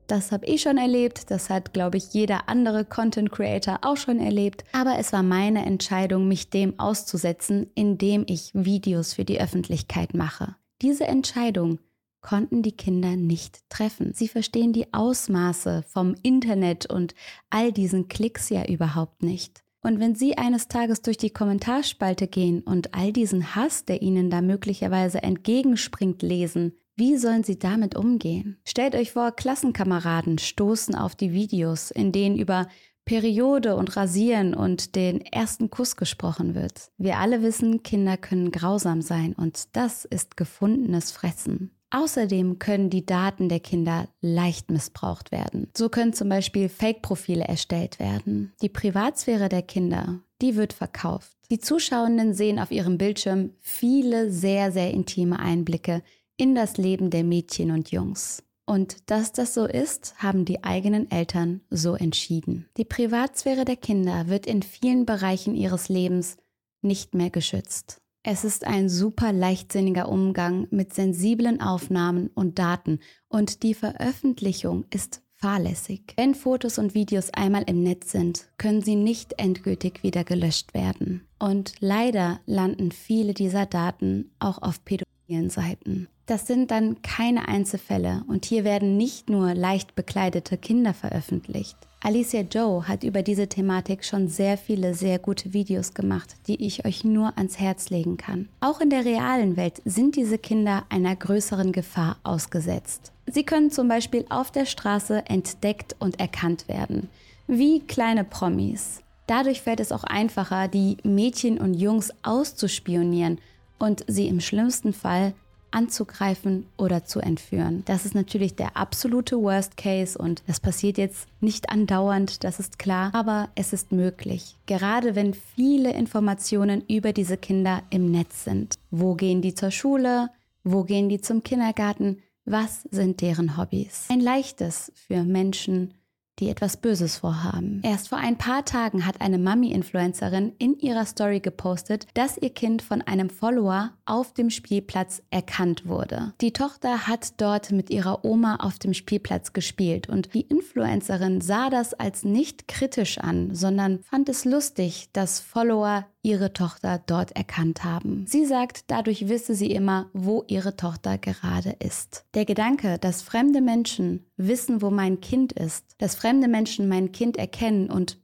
Das 0.07 0.31
habe 0.31 0.45
ich 0.45 0.61
schon 0.61 0.77
erlebt, 0.77 1.31
das 1.31 1.49
hat, 1.49 1.73
glaube 1.73 1.97
ich, 1.97 2.13
jeder 2.13 2.47
andere 2.47 2.85
Content 2.85 3.29
Creator 3.29 3.79
auch 3.81 3.97
schon 3.97 4.19
erlebt. 4.19 4.63
Aber 4.71 4.97
es 4.97 5.11
war 5.11 5.21
meine 5.21 5.65
Entscheidung, 5.65 6.29
mich 6.29 6.49
dem 6.49 6.79
auszusetzen, 6.79 7.69
indem 7.75 8.23
ich 8.25 8.51
Videos 8.53 9.13
für 9.13 9.25
die 9.25 9.41
Öffentlichkeit 9.41 10.13
mache. 10.13 10.55
Diese 10.81 11.05
Entscheidung 11.05 11.79
konnten 12.21 12.61
die 12.61 12.71
Kinder 12.71 13.17
nicht 13.17 13.69
treffen. 13.69 14.13
Sie 14.13 14.29
verstehen 14.29 14.71
die 14.71 14.93
Ausmaße 14.93 15.83
vom 15.87 16.15
Internet 16.23 16.85
und 16.85 17.13
all 17.49 17.73
diesen 17.73 18.07
Klicks 18.07 18.49
ja 18.49 18.65
überhaupt 18.65 19.23
nicht. 19.23 19.63
Und 19.81 19.99
wenn 19.99 20.15
Sie 20.15 20.37
eines 20.37 20.69
Tages 20.69 21.01
durch 21.01 21.17
die 21.17 21.29
Kommentarspalte 21.29 22.27
gehen 22.27 22.61
und 22.61 22.93
all 22.93 23.11
diesen 23.13 23.55
Hass, 23.55 23.85
der 23.85 24.01
Ihnen 24.01 24.29
da 24.29 24.41
möglicherweise 24.41 25.21
entgegenspringt, 25.21 26.21
lesen, 26.21 26.73
wie 26.97 27.15
sollen 27.17 27.43
sie 27.43 27.59
damit 27.59 27.95
umgehen? 27.95 28.57
Stellt 28.65 28.95
euch 28.95 29.11
vor, 29.11 29.31
Klassenkameraden 29.31 30.39
stoßen 30.39 30.95
auf 30.95 31.15
die 31.15 31.31
Videos, 31.31 31.91
in 31.91 32.11
denen 32.11 32.37
über 32.37 32.67
Periode 33.05 33.77
und 33.77 33.95
Rasieren 33.95 34.53
und 34.53 34.95
den 34.95 35.21
ersten 35.21 35.69
Kuss 35.69 35.95
gesprochen 35.95 36.55
wird. 36.55 36.91
Wir 36.97 37.19
alle 37.19 37.41
wissen, 37.41 37.83
Kinder 37.83 38.17
können 38.17 38.51
grausam 38.51 39.01
sein 39.01 39.33
und 39.33 39.75
das 39.77 40.03
ist 40.03 40.35
gefundenes 40.35 41.11
Fressen. 41.11 41.71
Außerdem 41.89 42.59
können 42.59 42.89
die 42.89 43.05
Daten 43.05 43.47
der 43.47 43.61
Kinder 43.61 44.09
leicht 44.19 44.71
missbraucht 44.71 45.31
werden. 45.31 45.69
So 45.77 45.87
können 45.87 46.11
zum 46.11 46.27
Beispiel 46.27 46.67
Fake-Profile 46.67 47.45
erstellt 47.45 47.99
werden. 47.99 48.51
Die 48.61 48.69
Privatsphäre 48.69 49.47
der 49.47 49.61
Kinder, 49.61 50.19
die 50.41 50.57
wird 50.57 50.73
verkauft. 50.73 51.31
Die 51.49 51.59
Zuschauenden 51.59 52.33
sehen 52.33 52.59
auf 52.59 52.71
ihrem 52.71 52.97
Bildschirm 52.97 53.51
viele 53.61 54.29
sehr, 54.31 54.73
sehr 54.73 54.91
intime 54.91 55.39
Einblicke 55.39 56.03
in 56.37 56.55
das 56.55 56.77
Leben 56.77 57.09
der 57.09 57.23
Mädchen 57.23 57.71
und 57.71 57.91
Jungs. 57.91 58.43
Und 58.65 59.09
dass 59.09 59.31
das 59.31 59.53
so 59.53 59.65
ist, 59.65 60.15
haben 60.17 60.45
die 60.45 60.63
eigenen 60.63 61.09
Eltern 61.09 61.61
so 61.69 61.95
entschieden. 61.95 62.67
Die 62.77 62.85
Privatsphäre 62.85 63.65
der 63.65 63.77
Kinder 63.77 64.27
wird 64.27 64.45
in 64.45 64.61
vielen 64.61 65.05
Bereichen 65.05 65.55
ihres 65.55 65.89
Lebens 65.89 66.37
nicht 66.81 67.15
mehr 67.15 67.29
geschützt. 67.29 68.01
Es 68.23 68.43
ist 68.43 68.67
ein 68.67 68.89
super 68.89 69.31
leichtsinniger 69.31 70.09
Umgang 70.09 70.67
mit 70.69 70.93
sensiblen 70.93 71.61
Aufnahmen 71.61 72.27
und 72.35 72.59
Daten 72.59 72.99
und 73.29 73.63
die 73.63 73.73
Veröffentlichung 73.73 74.85
ist 74.89 75.21
fahrlässig. 75.37 76.13
Wenn 76.17 76.35
Fotos 76.35 76.77
und 76.77 76.93
Videos 76.93 77.29
einmal 77.29 77.63
im 77.67 77.83
Netz 77.83 78.11
sind, 78.11 78.49
können 78.57 78.81
sie 78.81 78.95
nicht 78.95 79.39
endgültig 79.39 80.03
wieder 80.03 80.25
gelöscht 80.25 80.73
werden. 80.73 81.25
Und 81.39 81.75
leider 81.79 82.41
landen 82.45 82.91
viele 82.91 83.33
dieser 83.33 83.65
Daten 83.65 84.31
auch 84.39 84.61
auf 84.61 84.83
pädophilen 84.83 85.49
Seiten. 85.49 86.09
Das 86.27 86.45
sind 86.45 86.71
dann 86.71 87.01
keine 87.03 87.47
Einzelfälle 87.47 88.25
und 88.27 88.45
hier 88.45 88.65
werden 88.65 88.97
nicht 88.97 89.29
nur 89.29 89.55
leicht 89.55 89.95
bekleidete 89.95 90.57
Kinder 90.57 90.93
veröffentlicht. 90.93 91.77
Alicia 92.01 92.41
Joe 92.41 92.85
hat 92.85 93.05
über 93.05 93.23
diese 93.23 93.47
Thematik 93.47 94.03
schon 94.03 94.27
sehr 94.27 94.57
viele 94.57 94.93
sehr 94.93 95.19
gute 95.19 95.53
Videos 95.53 95.93
gemacht, 95.93 96.35
die 96.47 96.63
ich 96.65 96.85
euch 96.85 97.05
nur 97.05 97.37
ans 97.37 97.59
Herz 97.59 97.89
legen 97.89 98.17
kann. 98.17 98.49
Auch 98.59 98.81
in 98.81 98.89
der 98.89 99.05
realen 99.05 99.55
Welt 99.55 99.81
sind 99.85 100.17
diese 100.17 100.37
Kinder 100.37 100.83
einer 100.89 101.15
größeren 101.15 101.71
Gefahr 101.71 102.17
ausgesetzt. 102.23 103.13
Sie 103.25 103.43
können 103.43 103.71
zum 103.71 103.87
Beispiel 103.87 104.25
auf 104.27 104.51
der 104.51 104.65
Straße 104.65 105.23
entdeckt 105.27 105.95
und 105.97 106.19
erkannt 106.19 106.67
werden, 106.67 107.09
wie 107.47 107.79
kleine 107.79 108.25
Promis. 108.25 109.01
Dadurch 109.27 109.61
fällt 109.61 109.79
es 109.79 109.93
auch 109.93 110.03
einfacher, 110.03 110.67
die 110.67 110.97
Mädchen 111.03 111.57
und 111.57 111.73
Jungs 111.73 112.11
auszuspionieren 112.23 113.39
und 113.79 114.03
sie 114.07 114.27
im 114.27 114.41
schlimmsten 114.41 114.91
Fall 114.91 115.33
anzugreifen 115.71 116.65
oder 116.77 117.03
zu 117.03 117.19
entführen. 117.19 117.83
Das 117.85 118.05
ist 118.05 118.15
natürlich 118.15 118.55
der 118.55 118.77
absolute 118.77 119.37
Worst 119.41 119.77
Case 119.77 120.17
und 120.17 120.43
das 120.47 120.59
passiert 120.59 120.97
jetzt 120.97 121.27
nicht 121.41 121.69
andauernd, 121.69 122.43
das 122.43 122.59
ist 122.59 122.79
klar, 122.79 123.11
aber 123.13 123.49
es 123.55 123.73
ist 123.73 123.91
möglich. 123.91 124.57
Gerade 124.65 125.15
wenn 125.15 125.33
viele 125.33 125.93
Informationen 125.93 126.83
über 126.87 127.13
diese 127.13 127.37
Kinder 127.37 127.83
im 127.89 128.11
Netz 128.11 128.43
sind. 128.43 128.75
Wo 128.91 129.15
gehen 129.15 129.41
die 129.41 129.53
zur 129.53 129.71
Schule? 129.71 130.29
Wo 130.63 130.83
gehen 130.83 131.09
die 131.09 131.21
zum 131.21 131.43
Kindergarten? 131.43 132.21
Was 132.45 132.83
sind 132.91 133.21
deren 133.21 133.57
Hobbys? 133.57 134.05
Ein 134.09 134.21
leichtes 134.21 134.91
für 134.95 135.23
Menschen, 135.23 135.93
die 136.39 136.49
etwas 136.49 136.77
Böses 136.77 137.17
vorhaben. 137.17 137.81
Erst 137.83 138.09
vor 138.09 138.17
ein 138.17 138.37
paar 138.37 138.65
Tagen 138.65 139.05
hat 139.05 139.21
eine 139.21 139.37
Mami-Influencerin 139.37 140.53
in 140.57 140.77
ihrer 140.79 141.05
Story 141.05 141.39
gepostet, 141.39 142.07
dass 142.13 142.37
ihr 142.37 142.51
Kind 142.51 142.81
von 142.81 143.01
einem 143.01 143.29
Follower 143.29 143.91
auf 144.05 144.33
dem 144.33 144.49
Spielplatz 144.49 145.21
erkannt 145.29 145.87
wurde. 145.87 146.33
Die 146.41 146.53
Tochter 146.53 147.07
hat 147.07 147.41
dort 147.41 147.71
mit 147.71 147.89
ihrer 147.89 148.23
Oma 148.23 148.57
auf 148.57 148.79
dem 148.79 148.93
Spielplatz 148.93 149.53
gespielt 149.53 150.09
und 150.09 150.33
die 150.33 150.41
Influencerin 150.41 151.41
sah 151.41 151.69
das 151.69 151.93
als 151.93 152.23
nicht 152.23 152.67
kritisch 152.67 153.17
an, 153.17 153.53
sondern 153.53 153.99
fand 154.03 154.29
es 154.29 154.45
lustig, 154.45 155.09
dass 155.13 155.39
Follower 155.39 156.05
ihre 156.23 156.53
Tochter 156.53 157.01
dort 157.05 157.31
erkannt 157.33 157.83
haben. 157.83 158.25
Sie 158.27 158.45
sagt, 158.45 158.85
dadurch 158.87 159.29
wisse 159.29 159.55
sie 159.55 159.71
immer, 159.71 160.09
wo 160.13 160.43
ihre 160.47 160.75
Tochter 160.75 161.17
gerade 161.17 161.75
ist. 161.79 162.25
Der 162.33 162.45
Gedanke, 162.45 162.97
dass 162.99 163.21
fremde 163.21 163.61
Menschen 163.61 164.25
wissen, 164.35 164.81
wo 164.81 164.89
mein 164.89 165.21
Kind 165.21 165.53
ist, 165.53 165.85
dass 165.99 166.15
fremde 166.15 166.47
Menschen 166.47 166.87
mein 166.87 167.11
Kind 167.11 167.37
erkennen 167.37 167.89
und 167.89 168.19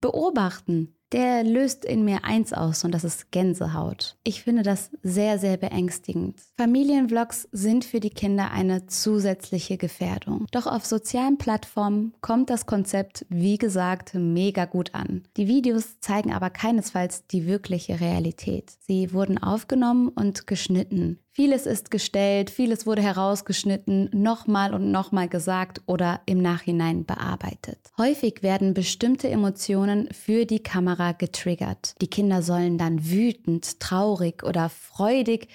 beobachten, 0.00 0.94
der 1.12 1.44
löst 1.44 1.84
in 1.84 2.04
mir 2.04 2.24
eins 2.24 2.52
aus 2.52 2.84
und 2.84 2.92
das 2.92 3.04
ist 3.04 3.30
Gänsehaut. 3.30 4.16
Ich 4.24 4.42
finde 4.42 4.62
das 4.62 4.90
sehr, 5.02 5.38
sehr 5.38 5.56
beängstigend. 5.56 6.40
Familienvlogs 6.56 7.48
sind 7.52 7.84
für 7.84 8.00
die 8.00 8.10
Kinder 8.10 8.50
eine 8.50 8.86
zusätzliche 8.86 9.76
Gefährdung. 9.78 10.46
Doch 10.50 10.66
auf 10.66 10.84
sozialen 10.84 11.38
Plattformen 11.38 12.14
kommt 12.20 12.50
das 12.50 12.66
Konzept, 12.66 13.26
wie 13.28 13.58
gesagt, 13.58 14.14
mega 14.14 14.64
gut 14.64 14.94
an. 14.94 15.22
Die 15.36 15.48
Videos 15.48 16.00
zeigen 16.00 16.32
aber 16.32 16.50
keinesfalls 16.50 17.26
die 17.26 17.46
wirkliche 17.46 18.00
Realität. 18.00 18.72
Sie 18.80 19.12
wurden 19.12 19.38
aufgenommen 19.38 20.08
und 20.08 20.46
geschnitten. 20.46 21.18
Vieles 21.38 21.66
ist 21.66 21.92
gestellt, 21.92 22.50
vieles 22.50 22.84
wurde 22.84 23.00
herausgeschnitten, 23.00 24.10
nochmal 24.12 24.74
und 24.74 24.90
nochmal 24.90 25.28
gesagt 25.28 25.80
oder 25.86 26.20
im 26.26 26.42
Nachhinein 26.42 27.04
bearbeitet. 27.04 27.78
Häufig 27.96 28.42
werden 28.42 28.74
bestimmte 28.74 29.28
Emotionen 29.28 30.08
für 30.10 30.46
die 30.46 30.58
Kamera 30.58 31.12
getriggert. 31.12 31.94
Die 32.00 32.08
Kinder 32.08 32.42
sollen 32.42 32.76
dann 32.76 33.08
wütend, 33.08 33.78
traurig 33.78 34.42
oder 34.42 34.68
freudig 34.68 35.46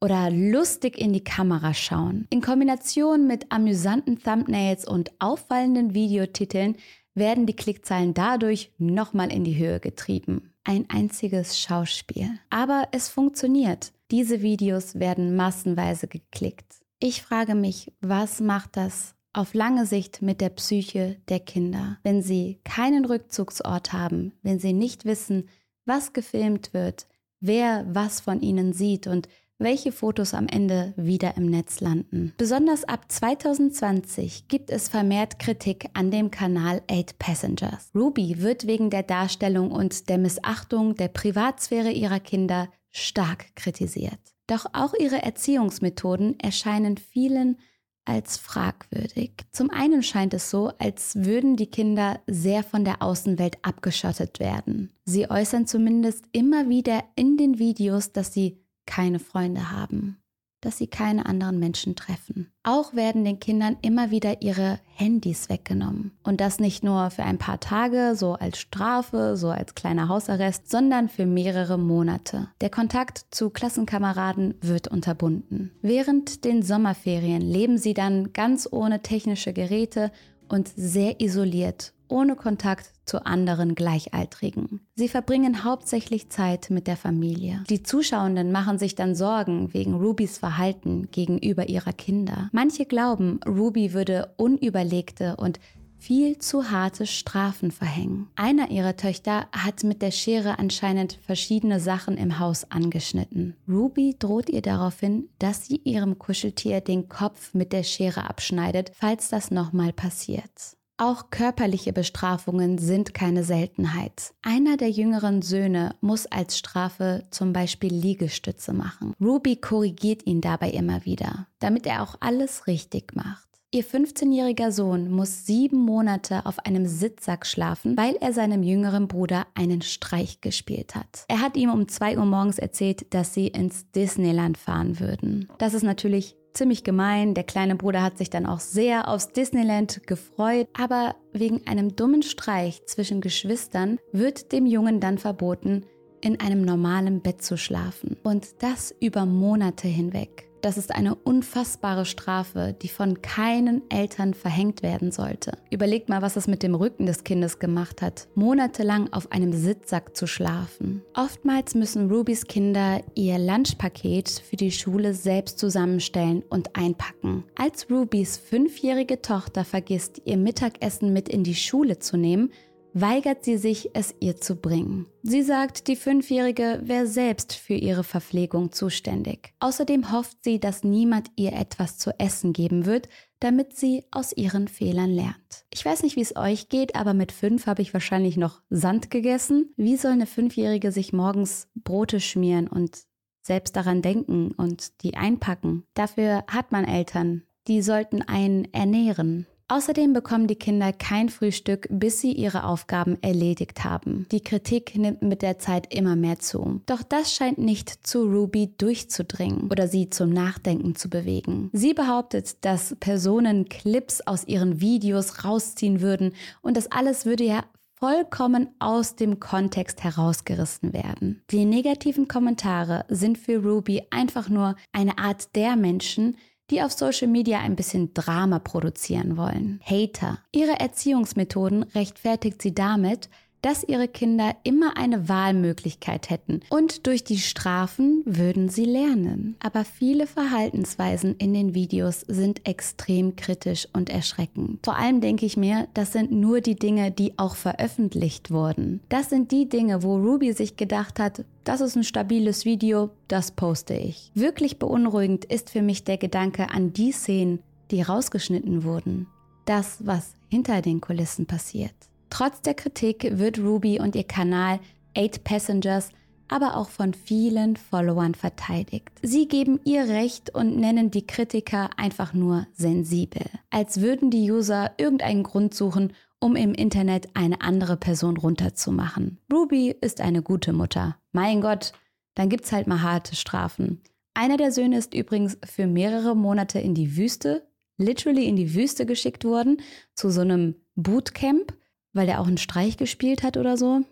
oder 0.00 0.30
lustig 0.30 0.96
in 0.96 1.12
die 1.12 1.24
Kamera 1.24 1.74
schauen. 1.74 2.28
In 2.30 2.40
Kombination 2.40 3.26
mit 3.26 3.50
amüsanten 3.50 4.22
Thumbnails 4.22 4.86
und 4.86 5.10
auffallenden 5.18 5.92
Videotiteln 5.92 6.76
werden 7.16 7.46
die 7.46 7.56
Klickzahlen 7.56 8.14
dadurch 8.14 8.70
nochmal 8.78 9.32
in 9.32 9.42
die 9.42 9.58
Höhe 9.58 9.80
getrieben. 9.80 10.52
Ein 10.62 10.86
einziges 10.88 11.58
Schauspiel. 11.58 12.30
Aber 12.48 12.86
es 12.92 13.08
funktioniert. 13.08 13.92
Diese 14.12 14.42
Videos 14.42 15.00
werden 15.00 15.36
massenweise 15.36 16.06
geklickt. 16.06 16.82
Ich 16.98 17.22
frage 17.22 17.54
mich, 17.54 17.94
was 18.02 18.42
macht 18.42 18.76
das 18.76 19.14
auf 19.32 19.54
lange 19.54 19.86
Sicht 19.86 20.20
mit 20.20 20.42
der 20.42 20.50
Psyche 20.50 21.16
der 21.30 21.40
Kinder, 21.40 21.96
wenn 22.02 22.20
sie 22.20 22.60
keinen 22.62 23.06
Rückzugsort 23.06 23.94
haben, 23.94 24.34
wenn 24.42 24.58
sie 24.58 24.74
nicht 24.74 25.06
wissen, 25.06 25.48
was 25.86 26.12
gefilmt 26.12 26.74
wird, 26.74 27.06
wer 27.40 27.86
was 27.88 28.20
von 28.20 28.42
ihnen 28.42 28.74
sieht 28.74 29.06
und 29.06 29.28
welche 29.58 29.92
Fotos 29.92 30.34
am 30.34 30.46
Ende 30.46 30.92
wieder 30.96 31.38
im 31.38 31.46
Netz 31.46 31.80
landen. 31.80 32.34
Besonders 32.36 32.84
ab 32.84 33.10
2020 33.10 34.46
gibt 34.46 34.70
es 34.70 34.90
vermehrt 34.90 35.38
Kritik 35.38 35.86
an 35.94 36.10
dem 36.10 36.30
Kanal 36.30 36.82
8 36.90 37.18
Passengers. 37.18 37.90
Ruby 37.94 38.42
wird 38.42 38.66
wegen 38.66 38.90
der 38.90 39.04
Darstellung 39.04 39.70
und 39.70 40.10
der 40.10 40.18
Missachtung 40.18 40.96
der 40.96 41.08
Privatsphäre 41.08 41.90
ihrer 41.92 42.20
Kinder 42.20 42.68
stark 42.92 43.54
kritisiert. 43.56 44.20
Doch 44.46 44.66
auch 44.72 44.94
ihre 44.94 45.22
Erziehungsmethoden 45.22 46.38
erscheinen 46.38 46.98
vielen 46.98 47.58
als 48.04 48.36
fragwürdig. 48.36 49.32
Zum 49.52 49.70
einen 49.70 50.02
scheint 50.02 50.34
es 50.34 50.50
so, 50.50 50.72
als 50.78 51.14
würden 51.16 51.56
die 51.56 51.70
Kinder 51.70 52.20
sehr 52.26 52.64
von 52.64 52.84
der 52.84 53.00
Außenwelt 53.00 53.58
abgeschottet 53.62 54.40
werden. 54.40 54.92
Sie 55.04 55.30
äußern 55.30 55.66
zumindest 55.66 56.24
immer 56.32 56.68
wieder 56.68 57.04
in 57.14 57.36
den 57.36 57.58
Videos, 57.58 58.12
dass 58.12 58.32
sie 58.32 58.60
keine 58.86 59.20
Freunde 59.20 59.70
haben 59.70 60.21
dass 60.62 60.78
sie 60.78 60.86
keine 60.86 61.26
anderen 61.26 61.58
Menschen 61.58 61.94
treffen. 61.94 62.50
Auch 62.62 62.94
werden 62.94 63.24
den 63.24 63.40
Kindern 63.40 63.76
immer 63.82 64.10
wieder 64.10 64.40
ihre 64.40 64.78
Handys 64.94 65.50
weggenommen. 65.50 66.12
Und 66.22 66.40
das 66.40 66.58
nicht 66.58 66.82
nur 66.82 67.10
für 67.10 67.24
ein 67.24 67.36
paar 67.36 67.60
Tage, 67.60 68.14
so 68.16 68.34
als 68.34 68.58
Strafe, 68.58 69.36
so 69.36 69.50
als 69.50 69.74
kleiner 69.74 70.08
Hausarrest, 70.08 70.70
sondern 70.70 71.10
für 71.10 71.26
mehrere 71.26 71.78
Monate. 71.78 72.48
Der 72.60 72.70
Kontakt 72.70 73.26
zu 73.30 73.50
Klassenkameraden 73.50 74.54
wird 74.60 74.88
unterbunden. 74.88 75.72
Während 75.82 76.44
den 76.44 76.62
Sommerferien 76.62 77.42
leben 77.42 77.76
sie 77.76 77.92
dann 77.92 78.32
ganz 78.32 78.68
ohne 78.70 79.02
technische 79.02 79.52
Geräte 79.52 80.12
und 80.48 80.68
sehr 80.68 81.20
isoliert 81.20 81.92
ohne 82.12 82.36
Kontakt 82.36 82.92
zu 83.04 83.26
anderen 83.26 83.74
Gleichaltrigen. 83.74 84.86
Sie 84.94 85.08
verbringen 85.08 85.64
hauptsächlich 85.64 86.30
Zeit 86.30 86.70
mit 86.70 86.86
der 86.86 86.96
Familie. 86.96 87.64
Die 87.68 87.82
Zuschauenden 87.82 88.52
machen 88.52 88.78
sich 88.78 88.94
dann 88.94 89.14
Sorgen 89.14 89.74
wegen 89.74 89.94
Rubys 89.94 90.38
Verhalten 90.38 91.10
gegenüber 91.10 91.68
ihrer 91.68 91.92
Kinder. 91.92 92.48
Manche 92.52 92.86
glauben, 92.86 93.40
Ruby 93.46 93.92
würde 93.92 94.34
unüberlegte 94.36 95.36
und 95.36 95.58
viel 96.02 96.38
zu 96.38 96.70
harte 96.70 97.06
Strafen 97.06 97.70
verhängen. 97.70 98.28
Einer 98.34 98.72
ihrer 98.72 98.96
Töchter 98.96 99.46
hat 99.52 99.84
mit 99.84 100.02
der 100.02 100.10
Schere 100.10 100.58
anscheinend 100.58 101.18
verschiedene 101.24 101.78
Sachen 101.78 102.16
im 102.16 102.40
Haus 102.40 102.68
angeschnitten. 102.70 103.54
Ruby 103.68 104.16
droht 104.18 104.50
ihr 104.50 104.62
daraufhin, 104.62 105.28
dass 105.38 105.66
sie 105.66 105.76
ihrem 105.84 106.18
Kuscheltier 106.18 106.80
den 106.80 107.08
Kopf 107.08 107.54
mit 107.54 107.72
der 107.72 107.84
Schere 107.84 108.28
abschneidet, 108.28 108.90
falls 108.94 109.28
das 109.28 109.52
nochmal 109.52 109.92
passiert. 109.92 110.76
Auch 110.98 111.30
körperliche 111.30 111.92
Bestrafungen 111.92 112.78
sind 112.78 113.14
keine 113.14 113.44
Seltenheit. 113.44 114.34
Einer 114.42 114.76
der 114.76 114.90
jüngeren 114.90 115.42
Söhne 115.42 115.96
muss 116.00 116.26
als 116.26 116.58
Strafe 116.58 117.24
zum 117.30 117.52
Beispiel 117.52 117.92
Liegestütze 117.92 118.72
machen. 118.72 119.14
Ruby 119.20 119.56
korrigiert 119.56 120.26
ihn 120.26 120.40
dabei 120.40 120.70
immer 120.70 121.04
wieder, 121.04 121.48
damit 121.58 121.86
er 121.86 122.02
auch 122.02 122.16
alles 122.20 122.66
richtig 122.66 123.16
macht. 123.16 123.48
Ihr 123.74 123.84
15-jähriger 123.84 124.70
Sohn 124.70 125.10
muss 125.10 125.46
sieben 125.46 125.78
Monate 125.78 126.44
auf 126.44 126.58
einem 126.58 126.84
Sitzsack 126.84 127.46
schlafen, 127.46 127.96
weil 127.96 128.16
er 128.20 128.34
seinem 128.34 128.62
jüngeren 128.62 129.08
Bruder 129.08 129.46
einen 129.54 129.80
Streich 129.80 130.42
gespielt 130.42 130.94
hat. 130.94 131.24
Er 131.28 131.40
hat 131.40 131.56
ihm 131.56 131.70
um 131.70 131.88
2 131.88 132.18
Uhr 132.18 132.26
morgens 132.26 132.58
erzählt, 132.58 133.14
dass 133.14 133.32
sie 133.32 133.46
ins 133.48 133.90
Disneyland 133.92 134.58
fahren 134.58 135.00
würden. 135.00 135.48
Das 135.56 135.72
ist 135.72 135.84
natürlich 135.84 136.36
ziemlich 136.54 136.84
gemein. 136.84 137.34
Der 137.34 137.44
kleine 137.44 137.76
Bruder 137.76 138.02
hat 138.02 138.18
sich 138.18 138.30
dann 138.30 138.46
auch 138.46 138.60
sehr 138.60 139.08
aufs 139.08 139.32
Disneyland 139.32 140.06
gefreut, 140.06 140.68
aber 140.72 141.16
wegen 141.32 141.66
einem 141.66 141.96
dummen 141.96 142.22
Streich 142.22 142.84
zwischen 142.86 143.20
Geschwistern 143.20 143.98
wird 144.12 144.52
dem 144.52 144.66
Jungen 144.66 145.00
dann 145.00 145.18
verboten, 145.18 145.86
in 146.20 146.40
einem 146.40 146.62
normalen 146.62 147.20
Bett 147.20 147.42
zu 147.42 147.56
schlafen. 147.56 148.16
Und 148.22 148.62
das 148.62 148.94
über 149.00 149.26
Monate 149.26 149.88
hinweg. 149.88 150.51
Das 150.62 150.78
ist 150.78 150.94
eine 150.94 151.16
unfassbare 151.16 152.04
Strafe, 152.04 152.72
die 152.80 152.88
von 152.88 153.20
keinen 153.20 153.82
Eltern 153.90 154.32
verhängt 154.32 154.84
werden 154.84 155.10
sollte. 155.10 155.58
Überlegt 155.70 156.08
mal, 156.08 156.22
was 156.22 156.36
es 156.36 156.46
mit 156.46 156.62
dem 156.62 156.76
Rücken 156.76 157.04
des 157.04 157.24
Kindes 157.24 157.58
gemacht 157.58 158.00
hat, 158.00 158.28
monatelang 158.36 159.12
auf 159.12 159.32
einem 159.32 159.52
Sitzsack 159.52 160.16
zu 160.16 160.28
schlafen. 160.28 161.02
Oftmals 161.14 161.74
müssen 161.74 162.08
Rubys 162.08 162.46
Kinder 162.46 163.02
ihr 163.16 163.40
Lunchpaket 163.40 164.28
für 164.28 164.54
die 164.54 164.70
Schule 164.70 165.14
selbst 165.14 165.58
zusammenstellen 165.58 166.44
und 166.48 166.76
einpacken. 166.76 167.42
Als 167.56 167.90
Rubys 167.90 168.38
fünfjährige 168.38 169.20
Tochter 169.20 169.64
vergisst, 169.64 170.22
ihr 170.24 170.36
Mittagessen 170.36 171.12
mit 171.12 171.28
in 171.28 171.42
die 171.42 171.56
Schule 171.56 171.98
zu 171.98 172.16
nehmen, 172.16 172.52
weigert 172.94 173.44
sie 173.44 173.56
sich, 173.56 173.90
es 173.94 174.14
ihr 174.20 174.36
zu 174.36 174.56
bringen. 174.56 175.06
Sie 175.22 175.42
sagt, 175.42 175.88
die 175.88 175.96
Fünfjährige 175.96 176.80
wäre 176.84 177.06
selbst 177.06 177.54
für 177.54 177.74
ihre 177.74 178.04
Verpflegung 178.04 178.72
zuständig. 178.72 179.54
Außerdem 179.60 180.12
hofft 180.12 180.38
sie, 180.42 180.60
dass 180.60 180.84
niemand 180.84 181.30
ihr 181.36 181.52
etwas 181.52 181.98
zu 181.98 182.18
essen 182.18 182.52
geben 182.52 182.86
wird, 182.86 183.08
damit 183.40 183.76
sie 183.76 184.04
aus 184.10 184.32
ihren 184.32 184.68
Fehlern 184.68 185.10
lernt. 185.10 185.64
Ich 185.70 185.84
weiß 185.84 186.02
nicht, 186.02 186.16
wie 186.16 186.22
es 186.22 186.36
euch 186.36 186.68
geht, 186.68 186.94
aber 186.94 187.14
mit 187.14 187.32
fünf 187.32 187.66
habe 187.66 187.82
ich 187.82 187.92
wahrscheinlich 187.92 188.36
noch 188.36 188.62
Sand 188.70 189.10
gegessen. 189.10 189.72
Wie 189.76 189.96
soll 189.96 190.12
eine 190.12 190.26
Fünfjährige 190.26 190.92
sich 190.92 191.12
morgens 191.12 191.68
Brote 191.74 192.20
schmieren 192.20 192.68
und 192.68 193.00
selbst 193.40 193.74
daran 193.74 194.02
denken 194.02 194.52
und 194.52 195.02
die 195.02 195.14
einpacken? 195.14 195.84
Dafür 195.94 196.44
hat 196.46 196.70
man 196.70 196.84
Eltern. 196.84 197.42
Die 197.68 197.82
sollten 197.82 198.22
einen 198.22 198.72
ernähren. 198.72 199.46
Außerdem 199.68 200.12
bekommen 200.12 200.46
die 200.46 200.56
Kinder 200.56 200.92
kein 200.92 201.28
Frühstück, 201.28 201.86
bis 201.90 202.20
sie 202.20 202.32
ihre 202.32 202.64
Aufgaben 202.64 203.16
erledigt 203.22 203.84
haben. 203.84 204.26
Die 204.30 204.42
Kritik 204.42 204.96
nimmt 204.96 205.22
mit 205.22 205.42
der 205.42 205.58
Zeit 205.58 205.92
immer 205.94 206.16
mehr 206.16 206.38
zu. 206.38 206.80
Doch 206.86 207.02
das 207.02 207.32
scheint 207.34 207.58
nicht 207.58 208.06
zu 208.06 208.24
Ruby 208.24 208.74
durchzudringen 208.76 209.70
oder 209.70 209.88
sie 209.88 210.10
zum 210.10 210.30
Nachdenken 210.30 210.94
zu 210.94 211.08
bewegen. 211.08 211.70
Sie 211.72 211.94
behauptet, 211.94 212.64
dass 212.64 212.96
Personen 213.00 213.68
Clips 213.68 214.20
aus 214.20 214.46
ihren 214.46 214.80
Videos 214.80 215.44
rausziehen 215.44 216.00
würden 216.00 216.34
und 216.60 216.76
das 216.76 216.90
alles 216.90 217.26
würde 217.26 217.44
ja 217.44 217.64
vollkommen 218.02 218.68
aus 218.80 219.14
dem 219.14 219.38
Kontext 219.38 220.02
herausgerissen 220.02 220.92
werden. 220.92 221.40
Die 221.52 221.64
negativen 221.64 222.26
Kommentare 222.26 223.04
sind 223.08 223.38
für 223.38 223.58
Ruby 223.62 224.02
einfach 224.10 224.48
nur 224.48 224.74
eine 224.90 225.18
Art 225.18 225.54
der 225.54 225.76
Menschen, 225.76 226.36
die 226.72 226.82
auf 226.82 226.92
Social 226.92 227.28
Media 227.28 227.60
ein 227.60 227.76
bisschen 227.76 228.14
Drama 228.14 228.58
produzieren 228.58 229.36
wollen. 229.36 229.80
Hater. 229.84 230.38
Ihre 230.52 230.80
Erziehungsmethoden 230.80 231.82
rechtfertigt 231.94 232.62
sie 232.62 232.74
damit, 232.74 233.28
dass 233.62 233.84
ihre 233.84 234.08
Kinder 234.08 234.56
immer 234.64 234.96
eine 234.96 235.28
Wahlmöglichkeit 235.28 236.30
hätten 236.30 236.60
und 236.68 237.06
durch 237.06 237.24
die 237.24 237.38
Strafen 237.38 238.22
würden 238.24 238.68
sie 238.68 238.84
lernen. 238.84 239.56
Aber 239.60 239.84
viele 239.84 240.26
Verhaltensweisen 240.26 241.36
in 241.36 241.54
den 241.54 241.74
Videos 241.74 242.20
sind 242.26 242.66
extrem 242.68 243.36
kritisch 243.36 243.86
und 243.92 244.10
erschreckend. 244.10 244.80
Vor 244.84 244.96
allem 244.96 245.20
denke 245.20 245.46
ich 245.46 245.56
mir, 245.56 245.86
das 245.94 246.12
sind 246.12 246.32
nur 246.32 246.60
die 246.60 246.74
Dinge, 246.74 247.12
die 247.12 247.38
auch 247.38 247.54
veröffentlicht 247.54 248.50
wurden. 248.50 249.00
Das 249.08 249.30
sind 249.30 249.52
die 249.52 249.68
Dinge, 249.68 250.02
wo 250.02 250.16
Ruby 250.16 250.52
sich 250.52 250.76
gedacht 250.76 251.20
hat, 251.20 251.44
das 251.64 251.80
ist 251.80 251.96
ein 251.96 252.04
stabiles 252.04 252.64
Video, 252.64 253.10
das 253.28 253.52
poste 253.52 253.94
ich. 253.94 254.32
Wirklich 254.34 254.80
beunruhigend 254.80 255.44
ist 255.44 255.70
für 255.70 255.82
mich 255.82 256.02
der 256.02 256.18
Gedanke 256.18 256.70
an 256.70 256.92
die 256.92 257.12
Szenen, 257.12 257.60
die 257.92 258.02
rausgeschnitten 258.02 258.82
wurden. 258.82 259.28
Das, 259.64 259.98
was 260.04 260.34
hinter 260.48 260.82
den 260.82 261.00
Kulissen 261.00 261.46
passiert. 261.46 261.94
Trotz 262.32 262.62
der 262.62 262.72
Kritik 262.72 263.28
wird 263.36 263.58
Ruby 263.58 264.00
und 264.00 264.16
ihr 264.16 264.24
Kanal 264.24 264.80
8 265.14 265.44
Passengers 265.44 266.08
aber 266.48 266.78
auch 266.78 266.88
von 266.88 267.12
vielen 267.12 267.76
Followern 267.76 268.34
verteidigt. 268.34 269.10
Sie 269.20 269.48
geben 269.48 269.80
ihr 269.84 270.08
Recht 270.08 270.48
und 270.54 270.78
nennen 270.78 271.10
die 271.10 271.26
Kritiker 271.26 271.90
einfach 271.98 272.32
nur 272.32 272.66
sensibel, 272.72 273.44
als 273.68 274.00
würden 274.00 274.30
die 274.30 274.50
User 274.50 274.92
irgendeinen 274.96 275.42
Grund 275.42 275.74
suchen, 275.74 276.14
um 276.40 276.56
im 276.56 276.72
Internet 276.72 277.28
eine 277.34 277.60
andere 277.60 277.98
Person 277.98 278.38
runterzumachen. 278.38 279.38
Ruby 279.52 279.94
ist 280.00 280.22
eine 280.22 280.40
gute 280.40 280.72
Mutter. 280.72 281.18
Mein 281.32 281.60
Gott, 281.60 281.92
dann 282.34 282.48
gibt's 282.48 282.72
halt 282.72 282.86
mal 282.86 283.02
harte 283.02 283.36
Strafen. 283.36 284.00
Einer 284.32 284.56
der 284.56 284.72
Söhne 284.72 284.96
ist 284.96 285.12
übrigens 285.12 285.58
für 285.66 285.86
mehrere 285.86 286.34
Monate 286.34 286.78
in 286.78 286.94
die 286.94 287.14
Wüste, 287.18 287.66
literally 287.98 288.46
in 288.46 288.56
die 288.56 288.74
Wüste 288.74 289.04
geschickt 289.04 289.44
worden, 289.44 289.82
zu 290.14 290.30
so 290.30 290.40
einem 290.40 290.76
Bootcamp 290.94 291.74
weil 292.12 292.26
der 292.26 292.40
auch 292.40 292.46
einen 292.46 292.58
Streich 292.58 292.96
gespielt 292.96 293.42
hat 293.42 293.56
oder 293.56 293.76
so. 293.76 294.02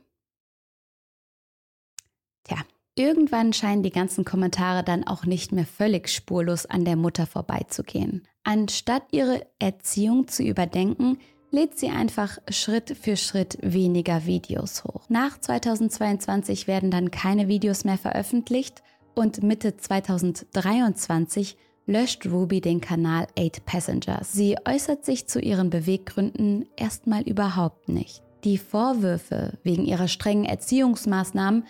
Tja, 2.45 2.59
irgendwann 2.95 3.53
scheinen 3.53 3.83
die 3.83 3.91
ganzen 3.91 4.25
Kommentare 4.25 4.83
dann 4.83 5.07
auch 5.07 5.25
nicht 5.25 5.53
mehr 5.53 5.67
völlig 5.67 6.09
spurlos 6.09 6.67
an 6.67 6.85
der 6.85 6.97
Mutter 6.97 7.27
vorbeizugehen. 7.27 8.27
Anstatt 8.43 9.03
ihre 9.13 9.47
Erziehung 9.59 10.29
zu 10.29 10.43
überdenken, 10.43 11.19
lädt 11.51 11.79
sie 11.79 11.89
einfach 11.89 12.39
Schritt 12.49 12.97
für 13.01 13.17
Schritt 13.17 13.59
weniger 13.61 14.25
Videos 14.27 14.85
hoch. 14.85 15.07
Nach 15.09 15.39
2022 15.39 16.67
werden 16.67 16.91
dann 16.91 17.11
keine 17.11 17.49
Videos 17.49 17.85
mehr 17.85 17.99
veröffentlicht 17.99 18.83
und 19.15 19.43
Mitte 19.43 19.77
2023 19.77 21.57
löscht 21.91 22.25
Ruby 22.25 22.61
den 22.61 22.81
Kanal 22.81 23.27
8 23.37 23.67
Passengers. 23.67 24.33
Sie 24.33 24.57
äußert 24.65 25.05
sich 25.05 25.27
zu 25.27 25.41
ihren 25.41 25.71
Beweggründen 25.71 26.67
erstmal 26.77 27.23
überhaupt 27.23 27.89
nicht. 27.89 28.23
Die 28.45 28.59
Vorwürfe 28.59 29.59
wegen 29.65 29.85
ihrer 29.85 30.07
strengen 30.07 30.45
Erziehungsmaßnahmen 30.45 31.65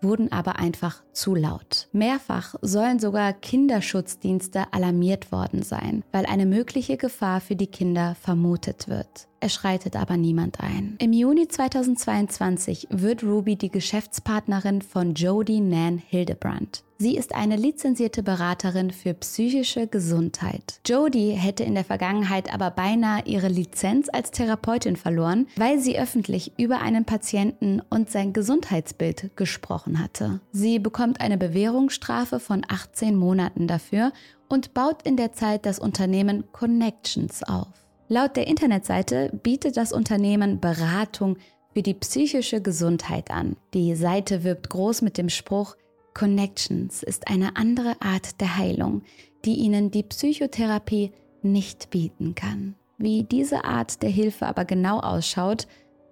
wurden 0.00 0.30
aber 0.30 0.60
einfach 0.60 1.02
zu 1.12 1.34
laut. 1.34 1.88
Mehrfach 1.92 2.54
sollen 2.62 3.00
sogar 3.00 3.32
Kinderschutzdienste 3.32 4.72
alarmiert 4.72 5.32
worden 5.32 5.62
sein, 5.62 6.04
weil 6.12 6.26
eine 6.26 6.46
mögliche 6.46 6.96
Gefahr 6.96 7.40
für 7.40 7.56
die 7.56 7.66
Kinder 7.66 8.14
vermutet 8.14 8.86
wird. 8.86 9.28
Es 9.44 9.52
schreitet 9.52 9.94
aber 9.94 10.16
niemand 10.16 10.60
ein. 10.60 10.96
Im 11.00 11.12
Juni 11.12 11.46
2022 11.46 12.88
wird 12.88 13.22
Ruby 13.22 13.56
die 13.56 13.70
Geschäftspartnerin 13.70 14.80
von 14.80 15.12
Jodie 15.12 15.60
Nan 15.60 15.98
Hildebrand. 15.98 16.82
Sie 16.96 17.14
ist 17.14 17.34
eine 17.34 17.56
lizenzierte 17.56 18.22
Beraterin 18.22 18.90
für 18.90 19.12
psychische 19.12 19.86
Gesundheit. 19.86 20.80
Jodie 20.86 21.32
hätte 21.32 21.62
in 21.62 21.74
der 21.74 21.84
Vergangenheit 21.84 22.54
aber 22.54 22.70
beinahe 22.70 23.24
ihre 23.26 23.48
Lizenz 23.48 24.08
als 24.10 24.30
Therapeutin 24.30 24.96
verloren, 24.96 25.46
weil 25.56 25.78
sie 25.78 25.98
öffentlich 25.98 26.52
über 26.56 26.80
einen 26.80 27.04
Patienten 27.04 27.82
und 27.90 28.08
sein 28.10 28.32
Gesundheitsbild 28.32 29.36
gesprochen 29.36 30.02
hatte. 30.02 30.40
Sie 30.52 30.78
bekommt 30.78 31.20
eine 31.20 31.36
Bewährungsstrafe 31.36 32.40
von 32.40 32.64
18 32.66 33.14
Monaten 33.14 33.66
dafür 33.66 34.10
und 34.48 34.72
baut 34.72 35.02
in 35.02 35.18
der 35.18 35.32
Zeit 35.32 35.66
das 35.66 35.78
Unternehmen 35.78 36.44
Connections 36.52 37.42
auf. 37.42 37.83
Laut 38.08 38.36
der 38.36 38.46
Internetseite 38.46 39.30
bietet 39.42 39.76
das 39.76 39.92
Unternehmen 39.92 40.60
Beratung 40.60 41.38
für 41.72 41.82
die 41.82 41.94
psychische 41.94 42.60
Gesundheit 42.60 43.30
an. 43.30 43.56
Die 43.72 43.94
Seite 43.94 44.44
wirbt 44.44 44.70
groß 44.70 45.02
mit 45.02 45.16
dem 45.18 45.28
Spruch, 45.28 45.76
Connections 46.14 47.02
ist 47.02 47.28
eine 47.28 47.56
andere 47.56 47.96
Art 48.00 48.40
der 48.40 48.56
Heilung, 48.56 49.02
die 49.44 49.56
Ihnen 49.56 49.90
die 49.90 50.04
Psychotherapie 50.04 51.12
nicht 51.42 51.90
bieten 51.90 52.34
kann. 52.34 52.76
Wie 52.98 53.24
diese 53.24 53.64
Art 53.64 54.02
der 54.02 54.10
Hilfe 54.10 54.46
aber 54.46 54.64
genau 54.64 55.00
ausschaut, 55.00 55.66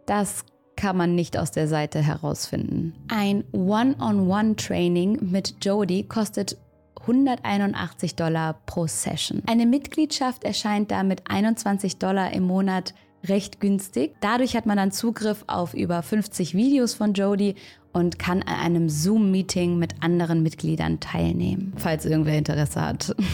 das 0.07 0.45
kann 0.77 0.97
man 0.97 1.15
nicht 1.15 1.39
aus 1.39 1.53
der 1.53 1.69
Seite 1.69 2.03
herausfinden. 2.03 2.95
Ein 3.09 3.45
One-on-One-Training 3.53 5.31
mit 5.31 5.65
Jodie 5.65 6.03
kostet 6.09 6.57
181 7.03 8.17
Dollar 8.17 8.57
pro 8.67 8.87
Session. 8.87 9.43
Eine 9.47 9.67
Mitgliedschaft 9.67 10.45
erscheint 10.45 10.91
damit 10.91 11.23
21 11.29 11.99
Dollar 11.99 12.33
im 12.33 12.45
Monat 12.45 12.95
recht 13.25 13.61
günstig. 13.61 14.15
Dadurch 14.21 14.57
hat 14.57 14.67
man 14.67 14.77
dann 14.77 14.93
Zugriff 14.93 15.45
auf 15.47 15.75
über 15.75 16.03
50 16.03 16.55
Videos 16.55 16.95
von 16.95 17.13
Jodie 17.15 17.55
und 17.93 18.19
kann 18.19 18.43
an 18.43 18.59
einem 18.59 18.89
Zoom-Meeting 18.89 19.79
mit 19.79 20.03
anderen 20.03 20.43
Mitgliedern 20.43 21.01
teilnehmen, 21.01 21.73
falls 21.77 22.05
irgendwer 22.05 22.39
Interesse 22.39 22.81
hat. 22.81 23.15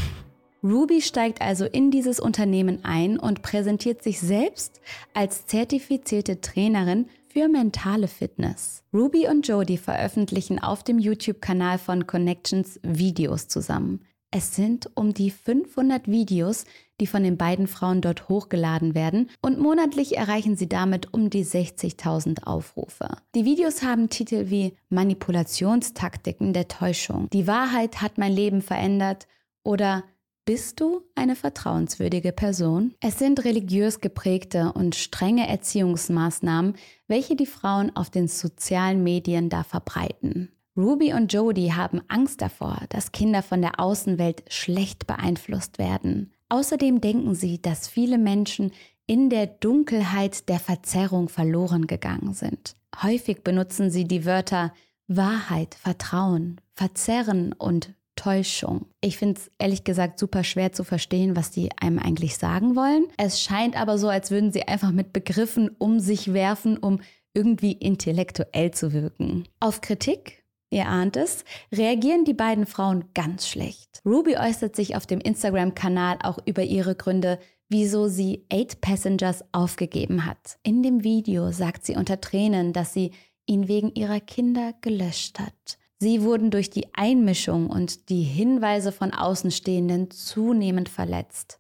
Ruby 0.63 1.01
steigt 1.01 1.41
also 1.41 1.67
in 1.67 1.93
dieses 1.93 2.19
Unternehmen 2.19 2.85
ein 2.85 3.19
und 3.19 3.43
präsentiert 3.43 4.03
sich 4.03 4.19
selbst 4.19 4.81
als 5.15 5.47
zertifizierte 5.47 6.41
Trainerin 6.41 7.07
für 7.39 7.47
mentale 7.47 8.09
Fitness. 8.09 8.83
Ruby 8.93 9.29
und 9.29 9.47
Jodie 9.47 9.79
veröffentlichen 9.79 10.59
auf 10.59 10.83
dem 10.83 10.99
YouTube-Kanal 10.99 11.79
von 11.79 12.05
Connections 12.05 12.81
Videos 12.83 13.47
zusammen. 13.47 14.05
Es 14.33 14.57
sind 14.57 14.91
um 14.97 15.15
die 15.15 15.31
500 15.31 16.09
Videos, 16.09 16.65
die 17.01 17.07
von 17.07 17.23
den 17.23 17.37
beiden 17.37 17.69
Frauen 17.69 18.01
dort 18.01 18.29
hochgeladen 18.29 18.97
werden 18.97 19.31
und 19.41 19.61
monatlich 19.61 20.17
erreichen 20.17 20.57
sie 20.57 20.69
damit 20.69 21.15
um 21.15 21.31
die 21.31 21.45
60.000 21.45 22.43
Aufrufe. 22.43 23.07
Die 23.37 23.45
Videos 23.45 23.85
haben 23.85 24.11
Titel 24.11 24.51
wie 24.51 24.77
Manipulationstaktiken 24.89 26.53
der 26.53 26.67
Täuschung, 26.67 27.31
Die 27.31 27.47
Wahrheit 27.47 28.03
hat 28.03 28.19
mein 28.19 28.33
Leben 28.33 28.63
verändert 28.63 29.29
oder 29.63 30.03
bist 30.49 30.81
du 30.81 31.03
eine 31.15 31.37
vertrauenswürdige 31.37 32.33
Person? 32.33 32.95
Es 33.01 33.19
sind 33.19 33.45
religiös 33.45 34.01
geprägte 34.01 34.73
und 34.73 34.95
strenge 34.95 35.47
Erziehungsmaßnahmen, 35.47 36.75
welche 37.07 37.37
die 37.37 37.45
Frauen 37.45 37.95
auf 37.95 38.09
den 38.09 38.29
sozialen 38.29 39.05
Medien 39.05 39.51
da 39.51 39.63
verbreiten. 39.63 40.51
Ruby 40.75 41.13
und 41.13 41.35
Jodie 41.35 41.75
haben 41.75 42.01
Angst 42.09 42.41
davor, 42.41 42.81
dass 42.89 43.13
Kinder 43.13 43.43
von 43.43 43.61
der 43.61 43.79
Außenwelt 43.79 44.43
schlecht 44.49 45.07
beeinflusst 45.07 45.77
werden. 45.77 46.33
Außerdem 46.49 47.03
denken 47.03 47.35
sie, 47.35 47.61
dass 47.61 47.87
viele 47.87 48.17
Menschen 48.17 48.73
in 49.07 49.29
der 49.29 49.49
Dunkelheit 49.49 50.49
der 50.49 50.61
Verzerrung 50.61 51.29
verloren 51.29 51.87
gegangen 51.87 52.33
sind. 52.33 52.75
Häufig 53.03 53.45
benutzen 53.45 53.91
sie 53.91 54.09
die 54.09 54.25
Wörter 54.25 54.73
Wahrheit, 55.09 55.75
Vertrauen, 55.75 56.59
Verzerren 56.73 57.53
und 57.53 57.93
Täuschung. 58.19 58.87
Ich 59.01 59.17
finde 59.17 59.41
es 59.41 59.51
ehrlich 59.59 59.85
gesagt 59.85 60.19
super 60.19 60.43
schwer 60.43 60.73
zu 60.73 60.83
verstehen, 60.83 61.37
was 61.37 61.53
die 61.53 61.71
einem 61.81 62.01
eigentlich 62.01 62.37
sagen 62.37 62.75
wollen. 62.75 63.07
Es 63.17 63.41
scheint 63.41 63.81
aber 63.81 63.97
so, 63.97 64.09
als 64.09 64.33
würden 64.33 64.53
sie 64.53 64.67
einfach 64.67 64.91
mit 64.91 65.13
Begriffen 65.13 65.71
um 65.79 66.01
sich 66.01 66.33
werfen, 66.33 66.79
um 66.79 67.01
irgendwie 67.33 67.73
intellektuell 67.73 68.73
zu 68.73 68.93
wirken. 68.93 69.45
Auf 69.61 69.83
Kritik, 69.83 70.43
ihr 70.71 70.89
ahnt 70.89 71.17
es, 71.17 71.45
reagieren 71.73 72.25
die 72.25 72.35
beiden 72.35 72.67
Frauen 72.67 73.05
ganz 73.15 73.47
schlecht. 73.47 74.03
Ruby 74.05 74.37
äußert 74.37 74.75
sich 74.75 74.97
auf 74.97 75.07
dem 75.07 75.21
Instagram-Kanal 75.21 76.19
auch 76.25 76.39
über 76.45 76.65
ihre 76.65 76.97
Gründe, 76.97 77.39
wieso 77.69 78.09
sie 78.09 78.47
Eight 78.53 78.81
Passengers 78.81 79.45
aufgegeben 79.53 80.27
hat. 80.27 80.59
In 80.65 80.83
dem 80.83 81.05
Video 81.05 81.53
sagt 81.53 81.87
sie 81.87 81.95
unter 81.95 82.21
Tränen, 82.21 82.73
dass 82.73 82.93
sie 82.93 83.13
ihn 83.47 83.69
wegen 83.69 83.95
ihrer 83.95 84.19
Kinder 84.19 84.75
gelöscht 84.81 85.39
hat. 85.39 85.78
Sie 86.01 86.23
wurden 86.23 86.51
durch 86.51 86.71
die 86.71 86.89
Einmischung 86.95 87.69
und 87.69 88.09
die 88.09 88.23
Hinweise 88.23 88.93
von 88.93 89.13
Außenstehenden 89.13 90.11
zunehmend 90.11 90.89
verletzt. 90.89 91.59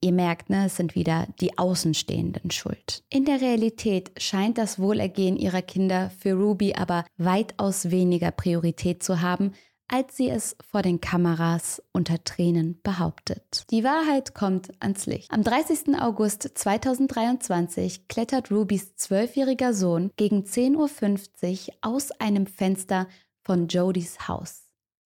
Ihr 0.00 0.12
merkt, 0.12 0.48
ne, 0.48 0.66
es 0.66 0.76
sind 0.76 0.94
wieder 0.94 1.26
die 1.40 1.58
Außenstehenden 1.58 2.50
schuld. 2.50 3.02
In 3.10 3.24
der 3.24 3.40
Realität 3.40 4.12
scheint 4.22 4.56
das 4.56 4.78
Wohlergehen 4.78 5.36
ihrer 5.36 5.62
Kinder 5.62 6.10
für 6.18 6.32
Ruby 6.32 6.74
aber 6.74 7.04
weitaus 7.18 7.90
weniger 7.90 8.30
Priorität 8.30 9.02
zu 9.02 9.20
haben, 9.20 9.52
als 9.88 10.16
sie 10.16 10.30
es 10.30 10.56
vor 10.68 10.82
den 10.82 11.00
Kameras 11.00 11.82
unter 11.92 12.22
Tränen 12.24 12.80
behauptet. 12.82 13.64
Die 13.70 13.84
Wahrheit 13.84 14.34
kommt 14.34 14.70
ans 14.80 15.06
Licht. 15.06 15.30
Am 15.30 15.42
30. 15.42 16.00
August 16.00 16.42
2023 16.54 18.08
klettert 18.08 18.50
Rubys 18.50 18.96
zwölfjähriger 18.96 19.74
Sohn 19.74 20.10
gegen 20.16 20.42
10.50 20.42 21.68
Uhr 21.68 21.74
aus 21.82 22.10
einem 22.12 22.46
Fenster 22.46 23.06
von 23.46 23.68
Jodys 23.68 24.26
Haus. 24.26 24.64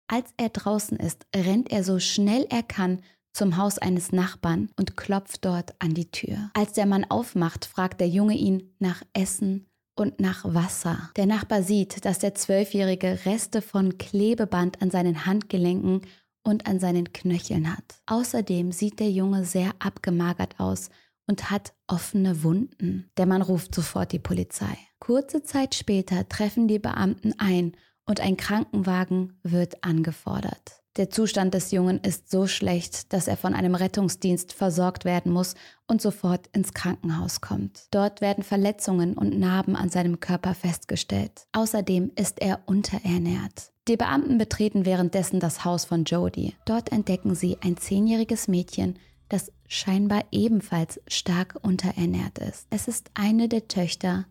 Als 0.07 0.33
er 0.35 0.49
draußen 0.49 0.97
ist, 0.97 1.25
rennt 1.33 1.71
er 1.71 1.83
so 1.85 1.97
schnell 1.99 2.45
er 2.49 2.61
kann 2.61 3.01
zum 3.31 3.55
Haus 3.55 3.77
eines 3.77 4.11
Nachbarn 4.11 4.69
und 4.77 4.97
klopft 4.97 5.45
dort 5.45 5.75
an 5.79 5.93
die 5.93 6.11
Tür. 6.11 6.51
Als 6.53 6.73
der 6.73 6.87
Mann 6.87 7.05
aufmacht, 7.05 7.65
fragt 7.65 8.01
der 8.01 8.09
Junge 8.09 8.35
ihn 8.35 8.75
nach 8.79 9.01
Essen 9.13 9.67
und 9.95 10.19
nach 10.19 10.43
Wasser. 10.43 11.09
Der 11.15 11.25
Nachbar 11.25 11.63
sieht, 11.63 12.03
dass 12.03 12.19
der 12.19 12.35
Zwölfjährige 12.35 13.25
Reste 13.25 13.61
von 13.61 13.97
Klebeband 13.97 14.81
an 14.81 14.91
seinen 14.91 15.25
Handgelenken 15.25 16.01
und 16.43 16.67
an 16.67 16.81
seinen 16.81 17.13
Knöcheln 17.13 17.71
hat. 17.71 18.01
Außerdem 18.07 18.73
sieht 18.73 18.99
der 18.99 19.11
Junge 19.11 19.45
sehr 19.45 19.71
abgemagert 19.79 20.59
aus 20.59 20.89
und 21.27 21.49
hat 21.49 21.73
offene 21.87 22.43
Wunden. 22.43 23.09
Der 23.15 23.25
Mann 23.25 23.41
ruft 23.41 23.73
sofort 23.73 24.11
die 24.11 24.19
Polizei. 24.19 24.77
Kurze 24.99 25.43
Zeit 25.43 25.75
später 25.75 26.27
treffen 26.27 26.67
die 26.67 26.79
Beamten 26.79 27.33
ein 27.37 27.73
und 28.07 28.19
ein 28.19 28.37
Krankenwagen 28.37 29.37
wird 29.43 29.83
angefordert. 29.83 30.81
Der 30.97 31.11
Zustand 31.11 31.53
des 31.53 31.69
Jungen 31.69 31.99
ist 31.99 32.31
so 32.31 32.47
schlecht, 32.47 33.13
dass 33.13 33.27
er 33.27 33.37
von 33.37 33.53
einem 33.53 33.75
Rettungsdienst 33.75 34.51
versorgt 34.51 35.05
werden 35.05 35.31
muss 35.31 35.53
und 35.85 36.01
sofort 36.01 36.47
ins 36.53 36.73
Krankenhaus 36.73 37.39
kommt. 37.39 37.85
Dort 37.91 38.19
werden 38.19 38.43
Verletzungen 38.43 39.13
und 39.13 39.37
Narben 39.37 39.75
an 39.75 39.89
seinem 39.89 40.19
Körper 40.19 40.55
festgestellt. 40.55 41.45
Außerdem 41.51 42.11
ist 42.15 42.41
er 42.41 42.61
unterernährt. 42.65 43.71
Die 43.87 43.95
Beamten 43.95 44.39
betreten 44.39 44.85
währenddessen 44.85 45.39
das 45.39 45.63
Haus 45.63 45.85
von 45.85 46.03
Jody. 46.03 46.55
Dort 46.65 46.91
entdecken 46.91 47.35
sie 47.35 47.57
ein 47.61 47.77
zehnjähriges 47.77 48.47
Mädchen, 48.47 48.97
das 49.29 49.51
scheinbar 49.67 50.23
ebenfalls 50.31 50.99
stark 51.07 51.59
unterernährt 51.61 52.39
ist. 52.39 52.65
Es 52.71 52.87
ist 52.87 53.11
eine 53.13 53.47
der 53.47 53.67
Töchter 53.67 54.25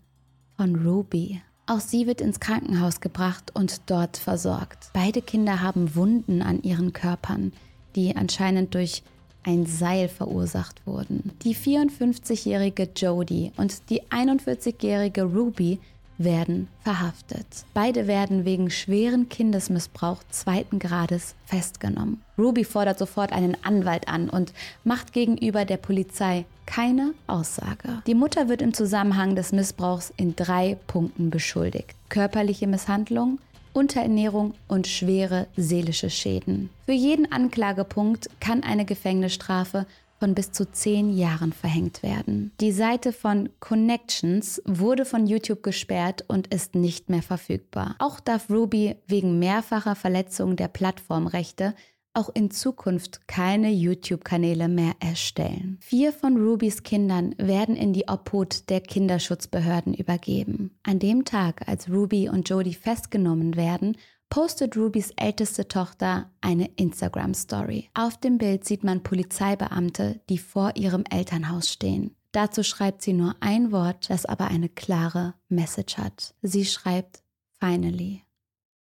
von 0.56 0.74
Ruby. 0.74 1.40
Auch 1.68 1.80
sie 1.80 2.06
wird 2.06 2.20
ins 2.20 2.38
Krankenhaus 2.38 3.00
gebracht 3.00 3.50
und 3.54 3.90
dort 3.90 4.16
versorgt. 4.16 4.90
Beide 4.92 5.20
Kinder 5.20 5.62
haben 5.62 5.96
Wunden 5.96 6.40
an 6.40 6.62
ihren 6.62 6.92
Körpern, 6.92 7.52
die 7.96 8.14
anscheinend 8.14 8.74
durch 8.74 9.02
ein 9.42 9.66
Seil 9.66 10.08
verursacht 10.08 10.86
wurden. 10.86 11.32
Die 11.42 11.56
54-jährige 11.56 12.88
Jodie 12.96 13.52
und 13.56 13.90
die 13.90 14.02
41-jährige 14.02 15.24
Ruby 15.24 15.80
werden 16.18 16.68
verhaftet. 16.82 17.46
Beide 17.74 18.06
werden 18.06 18.44
wegen 18.44 18.70
schweren 18.70 19.28
Kindesmissbrauch 19.28 20.22
zweiten 20.30 20.78
Grades 20.78 21.34
festgenommen. 21.44 22.22
Ruby 22.38 22.64
fordert 22.64 22.98
sofort 22.98 23.32
einen 23.32 23.56
Anwalt 23.64 24.08
an 24.08 24.28
und 24.28 24.52
macht 24.84 25.12
gegenüber 25.12 25.64
der 25.64 25.76
Polizei 25.76 26.44
keine 26.66 27.14
Aussage. 27.26 28.02
Die 28.06 28.14
Mutter 28.14 28.48
wird 28.48 28.62
im 28.62 28.74
Zusammenhang 28.74 29.36
des 29.36 29.52
Missbrauchs 29.52 30.12
in 30.16 30.36
drei 30.36 30.76
Punkten 30.86 31.30
beschuldigt. 31.30 31.94
Körperliche 32.08 32.66
Misshandlung, 32.66 33.38
Unterernährung 33.72 34.54
und 34.68 34.86
schwere 34.86 35.46
seelische 35.56 36.10
Schäden. 36.10 36.70
Für 36.86 36.92
jeden 36.92 37.30
Anklagepunkt 37.30 38.30
kann 38.40 38.62
eine 38.62 38.84
Gefängnisstrafe 38.84 39.86
von 40.18 40.34
bis 40.34 40.52
zu 40.52 40.70
zehn 40.70 41.16
Jahren 41.16 41.52
verhängt 41.52 42.02
werden. 42.02 42.52
Die 42.60 42.72
Seite 42.72 43.12
von 43.12 43.48
Connections 43.60 44.62
wurde 44.64 45.04
von 45.04 45.26
YouTube 45.26 45.62
gesperrt 45.62 46.24
und 46.28 46.48
ist 46.48 46.74
nicht 46.74 47.10
mehr 47.10 47.22
verfügbar. 47.22 47.96
Auch 47.98 48.20
darf 48.20 48.50
Ruby 48.50 48.96
wegen 49.06 49.38
mehrfacher 49.38 49.94
Verletzung 49.94 50.56
der 50.56 50.68
Plattformrechte 50.68 51.74
auch 52.16 52.30
in 52.32 52.50
Zukunft 52.50 53.28
keine 53.28 53.70
YouTube-Kanäle 53.70 54.68
mehr 54.68 54.94
erstellen. 55.00 55.78
Vier 55.82 56.12
von 56.12 56.36
Rubys 56.38 56.82
Kindern 56.82 57.34
werden 57.36 57.76
in 57.76 57.92
die 57.92 58.08
Obhut 58.08 58.70
der 58.70 58.80
Kinderschutzbehörden 58.80 59.92
übergeben. 59.92 60.70
An 60.82 60.98
dem 60.98 61.26
Tag, 61.26 61.68
als 61.68 61.90
Ruby 61.90 62.30
und 62.30 62.48
Jodie 62.48 62.74
festgenommen 62.74 63.54
werden, 63.54 63.98
postet 64.28 64.76
Rubys 64.76 65.12
älteste 65.16 65.68
Tochter 65.68 66.30
eine 66.40 66.66
Instagram-Story. 66.76 67.90
Auf 67.94 68.18
dem 68.18 68.38
Bild 68.38 68.64
sieht 68.64 68.84
man 68.84 69.02
Polizeibeamte, 69.02 70.20
die 70.28 70.38
vor 70.38 70.72
ihrem 70.76 71.04
Elternhaus 71.10 71.70
stehen. 71.70 72.16
Dazu 72.32 72.62
schreibt 72.62 73.02
sie 73.02 73.14
nur 73.14 73.34
ein 73.40 73.72
Wort, 73.72 74.10
das 74.10 74.26
aber 74.26 74.48
eine 74.48 74.68
klare 74.68 75.34
Message 75.48 75.96
hat. 75.96 76.34
Sie 76.42 76.64
schreibt 76.66 77.22
Finally. 77.58 78.24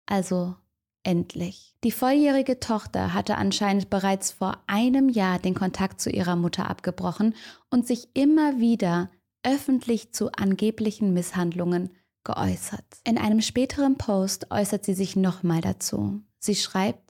Also 0.06 0.54
endlich. 1.02 1.74
Die 1.84 1.92
volljährige 1.92 2.60
Tochter 2.60 3.14
hatte 3.14 3.38
anscheinend 3.38 3.88
bereits 3.88 4.32
vor 4.32 4.58
einem 4.66 5.08
Jahr 5.08 5.38
den 5.38 5.54
Kontakt 5.54 6.00
zu 6.00 6.10
ihrer 6.10 6.36
Mutter 6.36 6.68
abgebrochen 6.68 7.34
und 7.70 7.86
sich 7.86 8.08
immer 8.14 8.58
wieder 8.58 9.10
öffentlich 9.42 10.12
zu 10.12 10.32
angeblichen 10.32 11.14
Misshandlungen 11.14 11.90
geäußert. 12.28 12.84
In 13.04 13.18
einem 13.18 13.40
späteren 13.40 13.96
Post 13.96 14.50
äußert 14.50 14.84
sie 14.84 14.94
sich 14.94 15.16
nochmal 15.16 15.62
dazu. 15.62 16.20
Sie 16.38 16.54
schreibt, 16.54 17.08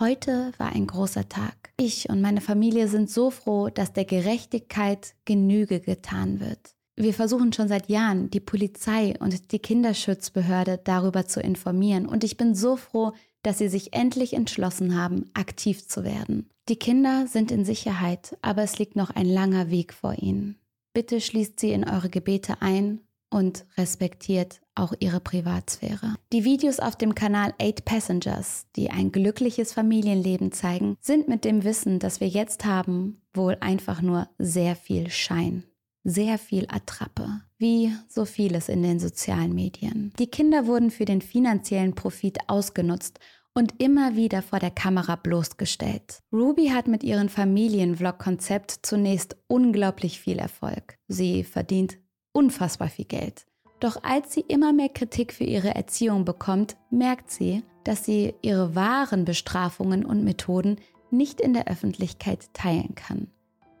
Heute 0.00 0.52
war 0.58 0.70
ein 0.72 0.86
großer 0.86 1.28
Tag. 1.28 1.72
Ich 1.76 2.08
und 2.08 2.20
meine 2.20 2.40
Familie 2.40 2.86
sind 2.86 3.10
so 3.10 3.30
froh, 3.30 3.68
dass 3.68 3.92
der 3.92 4.04
Gerechtigkeit 4.04 5.14
Genüge 5.24 5.80
getan 5.80 6.38
wird. 6.38 6.76
Wir 6.94 7.14
versuchen 7.14 7.52
schon 7.52 7.66
seit 7.66 7.88
Jahren, 7.88 8.30
die 8.30 8.38
Polizei 8.38 9.14
und 9.18 9.50
die 9.50 9.58
Kinderschutzbehörde 9.58 10.80
darüber 10.82 11.26
zu 11.26 11.40
informieren 11.40 12.06
und 12.06 12.22
ich 12.22 12.36
bin 12.36 12.54
so 12.54 12.76
froh, 12.76 13.12
dass 13.42 13.58
sie 13.58 13.68
sich 13.68 13.92
endlich 13.92 14.34
entschlossen 14.34 14.96
haben, 14.96 15.30
aktiv 15.34 15.88
zu 15.88 16.04
werden. 16.04 16.48
Die 16.68 16.76
Kinder 16.76 17.26
sind 17.26 17.50
in 17.50 17.64
Sicherheit, 17.64 18.36
aber 18.40 18.62
es 18.62 18.78
liegt 18.78 18.94
noch 18.94 19.10
ein 19.10 19.26
langer 19.26 19.70
Weg 19.70 19.92
vor 19.92 20.14
ihnen. 20.14 20.58
Bitte 20.92 21.20
schließt 21.20 21.58
sie 21.58 21.72
in 21.72 21.88
eure 21.88 22.08
Gebete 22.08 22.60
ein 22.60 23.00
und 23.30 23.64
respektiert 23.76 24.60
auch 24.74 24.94
ihre 25.00 25.20
Privatsphäre. 25.20 26.14
Die 26.32 26.44
Videos 26.44 26.80
auf 26.80 26.96
dem 26.96 27.14
Kanal 27.14 27.54
8 27.60 27.84
Passengers, 27.84 28.66
die 28.76 28.90
ein 28.90 29.12
glückliches 29.12 29.72
Familienleben 29.72 30.52
zeigen, 30.52 30.96
sind 31.00 31.28
mit 31.28 31.44
dem 31.44 31.64
Wissen, 31.64 31.98
das 31.98 32.20
wir 32.20 32.28
jetzt 32.28 32.64
haben, 32.64 33.20
wohl 33.34 33.56
einfach 33.60 34.02
nur 34.02 34.28
sehr 34.38 34.76
viel 34.76 35.10
Schein. 35.10 35.64
Sehr 36.04 36.38
viel 36.38 36.66
Attrappe, 36.70 37.42
wie 37.58 37.92
so 38.08 38.24
vieles 38.24 38.68
in 38.68 38.82
den 38.82 38.98
sozialen 38.98 39.54
Medien. 39.54 40.12
Die 40.18 40.28
Kinder 40.28 40.66
wurden 40.66 40.90
für 40.90 41.04
den 41.04 41.20
finanziellen 41.20 41.94
Profit 41.94 42.38
ausgenutzt 42.46 43.18
und 43.52 43.82
immer 43.82 44.14
wieder 44.14 44.40
vor 44.40 44.60
der 44.60 44.70
Kamera 44.70 45.16
bloßgestellt. 45.16 46.20
Ruby 46.32 46.68
hat 46.68 46.86
mit 46.86 47.02
ihrem 47.02 47.28
Familienvlog-Konzept 47.28 48.78
zunächst 48.82 49.36
unglaublich 49.48 50.20
viel 50.20 50.38
Erfolg. 50.38 50.96
Sie 51.08 51.42
verdient 51.42 51.98
unfassbar 52.38 52.88
viel 52.88 53.06
Geld. 53.06 53.46
Doch 53.80 54.02
als 54.02 54.32
sie 54.32 54.40
immer 54.40 54.72
mehr 54.72 54.88
Kritik 54.88 55.32
für 55.32 55.44
ihre 55.44 55.74
Erziehung 55.74 56.24
bekommt, 56.24 56.76
merkt 56.90 57.30
sie, 57.30 57.62
dass 57.84 58.04
sie 58.04 58.34
ihre 58.42 58.74
wahren 58.74 59.24
Bestrafungen 59.24 60.04
und 60.04 60.24
Methoden 60.24 60.76
nicht 61.10 61.40
in 61.40 61.52
der 61.52 61.68
Öffentlichkeit 61.68 62.52
teilen 62.52 62.94
kann 62.94 63.28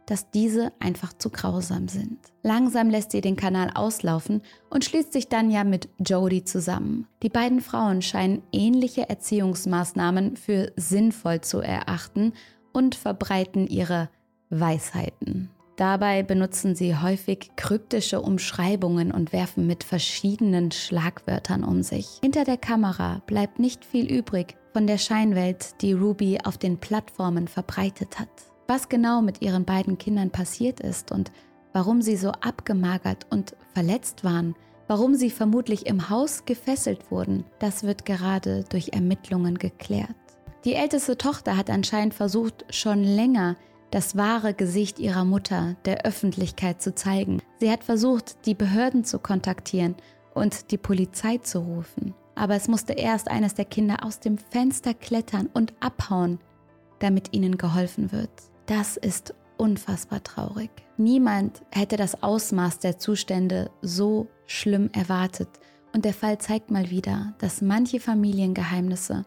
dass 0.08 0.30
diese 0.30 0.72
einfach 0.80 1.12
zu 1.12 1.28
grausam 1.28 1.86
sind. 1.86 2.18
Langsam 2.42 2.88
lässt 2.88 3.10
sie 3.10 3.20
den 3.20 3.36
Kanal 3.36 3.70
auslaufen 3.74 4.40
und 4.70 4.84
schließt 4.84 5.12
sich 5.12 5.28
dann 5.28 5.50
ja 5.50 5.64
mit 5.64 5.90
Jodie 5.98 6.44
zusammen. 6.44 7.06
Die 7.22 7.28
beiden 7.28 7.60
Frauen 7.60 8.00
scheinen 8.00 8.42
ähnliche 8.50 9.08
Erziehungsmaßnahmen 9.10 10.36
für 10.36 10.72
sinnvoll 10.76 11.42
zu 11.42 11.60
erachten 11.60 12.32
und 12.72 12.94
verbreiten 12.94 13.66
ihre 13.66 14.08
Weisheiten. 14.48 15.50
Dabei 15.78 16.24
benutzen 16.24 16.74
sie 16.74 16.96
häufig 16.96 17.52
kryptische 17.54 18.20
Umschreibungen 18.20 19.12
und 19.12 19.32
werfen 19.32 19.64
mit 19.64 19.84
verschiedenen 19.84 20.72
Schlagwörtern 20.72 21.62
um 21.62 21.84
sich. 21.84 22.18
Hinter 22.20 22.42
der 22.42 22.56
Kamera 22.56 23.22
bleibt 23.26 23.60
nicht 23.60 23.84
viel 23.84 24.12
übrig 24.12 24.56
von 24.72 24.88
der 24.88 24.98
Scheinwelt, 24.98 25.80
die 25.80 25.92
Ruby 25.92 26.40
auf 26.42 26.58
den 26.58 26.78
Plattformen 26.78 27.46
verbreitet 27.46 28.18
hat. 28.18 28.28
Was 28.66 28.88
genau 28.88 29.22
mit 29.22 29.40
ihren 29.40 29.64
beiden 29.64 29.98
Kindern 29.98 30.30
passiert 30.30 30.80
ist 30.80 31.12
und 31.12 31.30
warum 31.72 32.02
sie 32.02 32.16
so 32.16 32.30
abgemagert 32.30 33.28
und 33.30 33.54
verletzt 33.72 34.24
waren, 34.24 34.56
warum 34.88 35.14
sie 35.14 35.30
vermutlich 35.30 35.86
im 35.86 36.10
Haus 36.10 36.44
gefesselt 36.44 37.12
wurden, 37.12 37.44
das 37.60 37.84
wird 37.84 38.04
gerade 38.04 38.64
durch 38.68 38.94
Ermittlungen 38.94 39.58
geklärt. 39.58 40.16
Die 40.64 40.74
älteste 40.74 41.16
Tochter 41.16 41.56
hat 41.56 41.70
anscheinend 41.70 42.14
versucht, 42.14 42.64
schon 42.68 43.04
länger 43.04 43.54
das 43.90 44.16
wahre 44.16 44.54
Gesicht 44.54 44.98
ihrer 44.98 45.24
Mutter 45.24 45.76
der 45.84 46.04
Öffentlichkeit 46.04 46.82
zu 46.82 46.94
zeigen. 46.94 47.40
Sie 47.58 47.70
hat 47.70 47.84
versucht, 47.84 48.46
die 48.46 48.54
Behörden 48.54 49.04
zu 49.04 49.18
kontaktieren 49.18 49.96
und 50.34 50.70
die 50.70 50.78
Polizei 50.78 51.38
zu 51.38 51.60
rufen. 51.60 52.14
Aber 52.34 52.54
es 52.54 52.68
musste 52.68 52.92
erst 52.92 53.28
eines 53.28 53.54
der 53.54 53.64
Kinder 53.64 54.04
aus 54.04 54.20
dem 54.20 54.38
Fenster 54.38 54.94
klettern 54.94 55.48
und 55.52 55.72
abhauen, 55.80 56.38
damit 57.00 57.34
ihnen 57.34 57.58
geholfen 57.58 58.12
wird. 58.12 58.30
Das 58.66 58.96
ist 58.96 59.34
unfassbar 59.56 60.22
traurig. 60.22 60.70
Niemand 60.96 61.62
hätte 61.72 61.96
das 61.96 62.22
Ausmaß 62.22 62.78
der 62.78 62.98
Zustände 62.98 63.70
so 63.82 64.28
schlimm 64.46 64.90
erwartet. 64.92 65.48
Und 65.94 66.04
der 66.04 66.14
Fall 66.14 66.38
zeigt 66.38 66.70
mal 66.70 66.90
wieder, 66.90 67.34
dass 67.38 67.62
manche 67.62 67.98
Familiengeheimnisse 67.98 69.24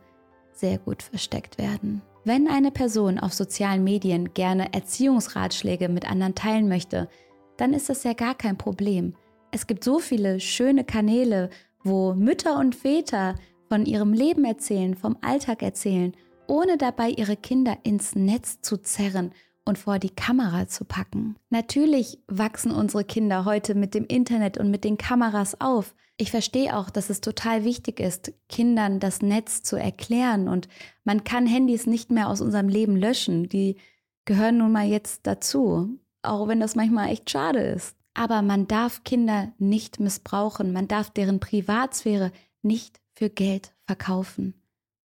sehr 0.53 0.77
gut 0.77 1.03
versteckt 1.03 1.57
werden. 1.57 2.01
Wenn 2.23 2.47
eine 2.47 2.71
Person 2.71 3.19
auf 3.19 3.33
sozialen 3.33 3.83
Medien 3.83 4.33
gerne 4.33 4.73
Erziehungsratschläge 4.73 5.89
mit 5.89 6.09
anderen 6.09 6.35
teilen 6.35 6.67
möchte, 6.67 7.09
dann 7.57 7.73
ist 7.73 7.89
das 7.89 8.03
ja 8.03 8.13
gar 8.13 8.35
kein 8.35 8.57
Problem. 8.57 9.15
Es 9.51 9.67
gibt 9.67 9.83
so 9.83 9.99
viele 9.99 10.39
schöne 10.39 10.83
Kanäle, 10.83 11.49
wo 11.83 12.13
Mütter 12.13 12.59
und 12.59 12.75
Väter 12.75 13.35
von 13.69 13.85
ihrem 13.85 14.13
Leben 14.13 14.45
erzählen, 14.45 14.95
vom 14.95 15.17
Alltag 15.21 15.63
erzählen 15.63 16.13
ohne 16.51 16.77
dabei 16.77 17.09
ihre 17.09 17.37
Kinder 17.37 17.77
ins 17.83 18.13
Netz 18.13 18.59
zu 18.61 18.75
zerren 18.77 19.31
und 19.65 19.77
vor 19.77 19.99
die 19.99 20.09
Kamera 20.09 20.67
zu 20.67 20.85
packen. 20.85 21.35
Natürlich 21.49 22.19
wachsen 22.27 22.71
unsere 22.71 23.03
Kinder 23.03 23.45
heute 23.45 23.75
mit 23.75 23.93
dem 23.93 24.05
Internet 24.05 24.57
und 24.57 24.71
mit 24.71 24.83
den 24.83 24.97
Kameras 24.97 25.59
auf. 25.61 25.95
Ich 26.17 26.31
verstehe 26.31 26.75
auch, 26.75 26.89
dass 26.89 27.09
es 27.09 27.21
total 27.21 27.63
wichtig 27.63 27.99
ist, 27.99 28.33
Kindern 28.49 28.99
das 28.99 29.21
Netz 29.21 29.63
zu 29.63 29.75
erklären 29.75 30.47
und 30.47 30.67
man 31.03 31.23
kann 31.23 31.47
Handys 31.47 31.87
nicht 31.87 32.11
mehr 32.11 32.29
aus 32.29 32.41
unserem 32.41 32.69
Leben 32.69 32.95
löschen. 32.95 33.49
Die 33.49 33.77
gehören 34.25 34.57
nun 34.57 34.71
mal 34.71 34.87
jetzt 34.87 35.25
dazu, 35.25 35.99
auch 36.21 36.47
wenn 36.47 36.59
das 36.59 36.75
manchmal 36.75 37.09
echt 37.09 37.29
schade 37.29 37.59
ist. 37.59 37.95
Aber 38.13 38.41
man 38.41 38.67
darf 38.67 39.03
Kinder 39.03 39.53
nicht 39.57 39.99
missbrauchen, 39.99 40.73
man 40.73 40.87
darf 40.87 41.09
deren 41.09 41.39
Privatsphäre 41.39 42.31
nicht 42.61 43.01
für 43.13 43.29
Geld 43.29 43.73
verkaufen. 43.85 44.53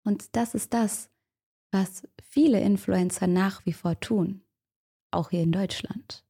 Und 0.03 0.35
das 0.35 0.53
ist 0.53 0.73
das, 0.73 1.09
was 1.71 2.07
viele 2.29 2.59
Influencer 2.61 3.27
nach 3.27 3.65
wie 3.65 3.73
vor 3.73 3.99
tun, 3.99 4.41
auch 5.11 5.29
hier 5.29 5.41
in 5.41 5.51
Deutschland. 5.51 6.23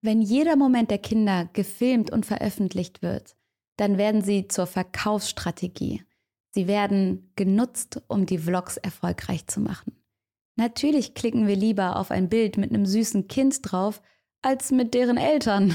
Wenn 0.00 0.20
jeder 0.20 0.56
Moment 0.56 0.90
der 0.90 0.98
Kinder 0.98 1.48
gefilmt 1.52 2.10
und 2.10 2.26
veröffentlicht 2.26 3.02
wird, 3.02 3.36
dann 3.76 3.98
werden 3.98 4.22
sie 4.22 4.48
zur 4.48 4.66
Verkaufsstrategie. 4.66 6.02
Sie 6.50 6.68
werden 6.68 7.32
genutzt, 7.36 8.02
um 8.06 8.26
die 8.26 8.38
Vlogs 8.38 8.76
erfolgreich 8.76 9.46
zu 9.46 9.60
machen. 9.60 9.96
Natürlich 10.56 11.14
klicken 11.14 11.46
wir 11.46 11.56
lieber 11.56 11.96
auf 11.96 12.10
ein 12.10 12.28
Bild 12.28 12.56
mit 12.56 12.70
einem 12.70 12.86
süßen 12.86 13.26
Kind 13.26 13.58
drauf, 13.62 14.02
als 14.42 14.70
mit 14.70 14.94
deren 14.94 15.16
Eltern. 15.16 15.74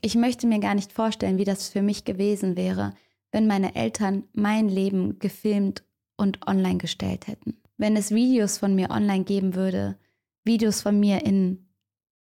Ich 0.00 0.14
möchte 0.14 0.46
mir 0.46 0.60
gar 0.60 0.74
nicht 0.74 0.92
vorstellen, 0.92 1.38
wie 1.38 1.44
das 1.44 1.68
für 1.68 1.82
mich 1.82 2.04
gewesen 2.04 2.56
wäre, 2.56 2.94
wenn 3.32 3.46
meine 3.46 3.74
Eltern 3.74 4.24
mein 4.32 4.68
Leben 4.68 5.18
gefilmt 5.18 5.82
und 6.16 6.46
online 6.46 6.78
gestellt 6.78 7.26
hätten 7.26 7.58
wenn 7.78 7.96
es 7.96 8.10
Videos 8.10 8.58
von 8.58 8.74
mir 8.74 8.90
online 8.90 9.24
geben 9.24 9.54
würde, 9.54 9.96
Videos 10.44 10.82
von 10.82 11.00
mir 11.00 11.24
in 11.24 11.67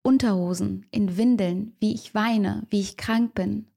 Unterhosen, 0.03 0.85
in 0.91 1.15
Windeln, 1.17 1.75
wie 1.79 1.93
ich 1.93 2.13
weine, 2.13 2.67
wie 2.69 2.81
ich 2.81 2.97
krank 2.97 3.33
bin. 3.33 3.67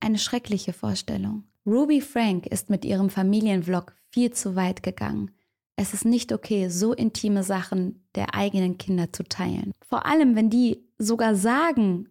Eine 0.00 0.18
schreckliche 0.18 0.72
Vorstellung. 0.72 1.44
Ruby 1.64 2.00
Frank 2.00 2.46
ist 2.46 2.70
mit 2.70 2.84
ihrem 2.84 3.08
Familienvlog 3.08 3.94
viel 4.10 4.32
zu 4.32 4.56
weit 4.56 4.82
gegangen. 4.82 5.30
Es 5.76 5.94
ist 5.94 6.04
nicht 6.04 6.32
okay, 6.32 6.68
so 6.68 6.92
intime 6.92 7.44
Sachen 7.44 8.04
der 8.16 8.34
eigenen 8.34 8.78
Kinder 8.78 9.12
zu 9.12 9.22
teilen. 9.22 9.72
Vor 9.86 10.06
allem, 10.06 10.34
wenn 10.34 10.50
die 10.50 10.84
sogar 10.98 11.36
sagen, 11.36 12.08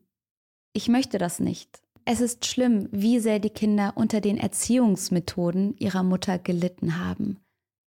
ich 0.71 0.87
möchte 0.87 1.17
das 1.17 1.39
nicht. 1.39 1.81
Es 2.05 2.21
ist 2.21 2.45
schlimm, 2.45 2.87
wie 2.91 3.19
sehr 3.19 3.39
die 3.39 3.49
Kinder 3.49 3.93
unter 3.95 4.21
den 4.21 4.37
Erziehungsmethoden 4.37 5.75
ihrer 5.77 6.03
Mutter 6.03 6.39
gelitten 6.39 6.97
haben 6.97 7.42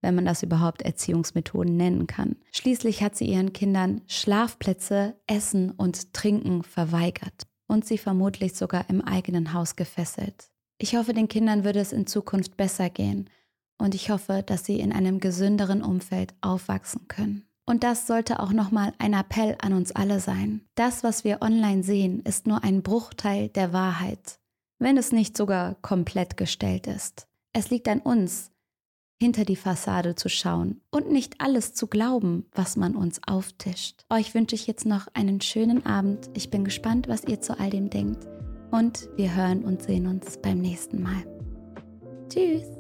wenn 0.04 0.14
man 0.14 0.26
das 0.26 0.44
überhaupt 0.44 0.84
Erziehungsmethoden 0.84 1.76
nennen 1.76 2.06
kann. 2.06 2.36
Schließlich 2.52 3.02
hat 3.02 3.16
sie 3.16 3.26
ihren 3.26 3.54
Kindern 3.54 4.02
Schlafplätze, 4.08 5.16
Essen 5.26 5.72
und 5.72 6.14
Trinken 6.14 6.64
verweigert 6.64 7.48
und 7.68 7.86
sie 7.86 7.98
vermutlich 7.98 8.54
sogar 8.54 8.90
im 8.90 9.02
eigenen 9.02 9.54
Haus 9.54 9.76
gefesselt. 9.76 10.50
Ich 10.78 10.96
hoffe, 10.96 11.14
den 11.14 11.28
Kindern 11.28 11.64
würde 11.64 11.80
es 11.80 11.94
in 11.94 12.06
Zukunft 12.06 12.58
besser 12.58 12.90
gehen 12.90 13.30
und 13.78 13.96
ich 13.96 14.10
hoffe, 14.10 14.44
dass 14.46 14.66
sie 14.66 14.80
in 14.80 14.92
einem 14.92 15.20
gesünderen 15.20 15.82
Umfeld 15.82 16.34
aufwachsen 16.42 17.08
können. 17.08 17.48
Und 17.66 17.84
das 17.84 18.08
sollte 18.08 18.40
auch 18.40 18.52
nochmal 18.52 18.94
ein 18.98 19.14
Appell 19.14 19.56
an 19.62 19.74
uns 19.74 19.94
alle 19.94 20.20
sein. 20.20 20.62
Das, 20.76 21.04
was 21.04 21.24
wir 21.24 21.42
online 21.42 21.84
sehen, 21.84 22.20
ist 22.22 22.46
nur 22.46 22.64
ein 22.64 22.84
Bruchteil 22.84 23.48
der 23.50 23.72
Wahrheit, 23.72 24.40
wenn 24.80 24.98
es 24.98 25.14
nicht 25.14 25.38
sogar 25.38 25.76
komplett 25.82 26.36
gestellt 26.36 26.88
ist. 26.88 27.28
Es 27.54 27.70
liegt 27.70 27.88
an 27.88 28.00
uns, 28.00 28.52
hinter 29.24 29.46
die 29.46 29.56
Fassade 29.56 30.16
zu 30.16 30.28
schauen 30.28 30.82
und 30.92 31.10
nicht 31.10 31.36
alles 31.40 31.74
zu 31.74 31.88
glauben, 31.88 32.46
was 32.52 32.76
man 32.76 32.94
uns 32.94 33.22
auftischt. 33.26 34.04
Euch 34.10 34.36
wünsche 34.36 34.56
ich 34.56 34.68
jetzt 34.68 34.86
noch 34.86 35.08
einen 35.14 35.40
schönen 35.40 35.86
Abend. 35.86 36.30
Ich 36.34 36.50
bin 36.50 36.66
gespannt, 36.66 37.08
was 37.08 37.24
ihr 37.24 37.40
zu 37.40 37.58
all 37.58 37.70
dem 37.70 37.90
denkt. 37.90 38.28
Und 38.70 39.08
wir 39.16 39.34
hören 39.34 39.64
und 39.64 39.82
sehen 39.82 40.08
uns 40.08 40.38
beim 40.42 40.60
nächsten 40.60 41.02
Mal. 41.02 41.24
Tschüss! 42.28 42.73